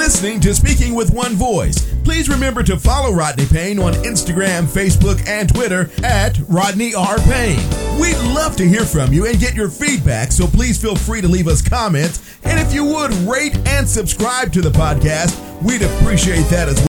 listening 0.02 0.40
to 0.40 0.52
Speaking 0.52 0.96
with 0.96 1.14
One 1.14 1.36
Voice. 1.36 1.94
Please 2.04 2.28
remember 2.28 2.64
to 2.64 2.76
follow 2.76 3.14
Rodney 3.14 3.46
Payne 3.46 3.78
on 3.78 3.94
Instagram, 3.94 4.64
Facebook, 4.64 5.24
and 5.28 5.48
Twitter 5.48 5.92
at 6.04 6.40
Rodney 6.50 6.96
R. 6.96 7.20
Payne. 7.20 7.60
We'd 8.00 8.18
love 8.34 8.56
to 8.56 8.68
hear 8.68 8.84
from 8.84 9.14
you 9.14 9.28
and 9.28 9.40
get 9.40 9.54
your 9.54 9.70
feedback, 9.70 10.32
so 10.32 10.48
please 10.48 10.82
feel 10.82 10.96
free 10.96 11.22
to 11.22 11.28
leave 11.28 11.48
us 11.48 11.62
comments. 11.62 12.36
And 12.44 12.60
if 12.60 12.74
you 12.74 12.84
would 12.84 13.12
rate 13.30 13.56
and 13.68 13.88
subscribe 13.88 14.52
to 14.54 14.62
the 14.62 14.72
podcast, 14.72 15.38
we'd 15.62 15.84
appreciate 15.84 16.46
that 16.46 16.68
as 16.68 16.80
well 16.80 16.91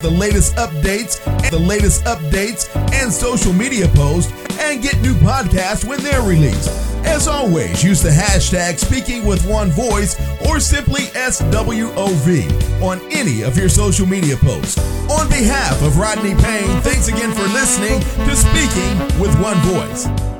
the 0.00 0.10
latest 0.10 0.54
updates, 0.56 1.18
the 1.50 1.58
latest 1.58 2.04
updates 2.04 2.68
and 2.92 3.10
social 3.10 3.52
media 3.52 3.88
posts 3.88 4.30
and 4.60 4.82
get 4.82 5.00
new 5.00 5.14
podcasts 5.14 5.84
when 5.88 6.00
they're 6.02 6.22
released. 6.22 6.68
As 7.06 7.26
always, 7.26 7.82
use 7.82 8.02
the 8.02 8.10
hashtag 8.10 8.78
speaking 8.78 9.24
with 9.24 9.44
one 9.48 9.70
voice 9.70 10.14
or 10.46 10.60
simply 10.60 11.02
SWOV 11.14 12.82
on 12.82 13.00
any 13.10 13.42
of 13.42 13.56
your 13.56 13.68
social 13.68 14.06
media 14.06 14.36
posts. 14.36 14.78
On 15.10 15.28
behalf 15.28 15.82
of 15.82 15.96
Rodney 15.96 16.34
Payne, 16.34 16.80
thanks 16.82 17.08
again 17.08 17.32
for 17.32 17.42
listening 17.54 18.00
to 18.28 18.36
Speaking 18.36 19.20
with 19.20 19.34
One 19.40 19.56
Voice. 19.62 20.35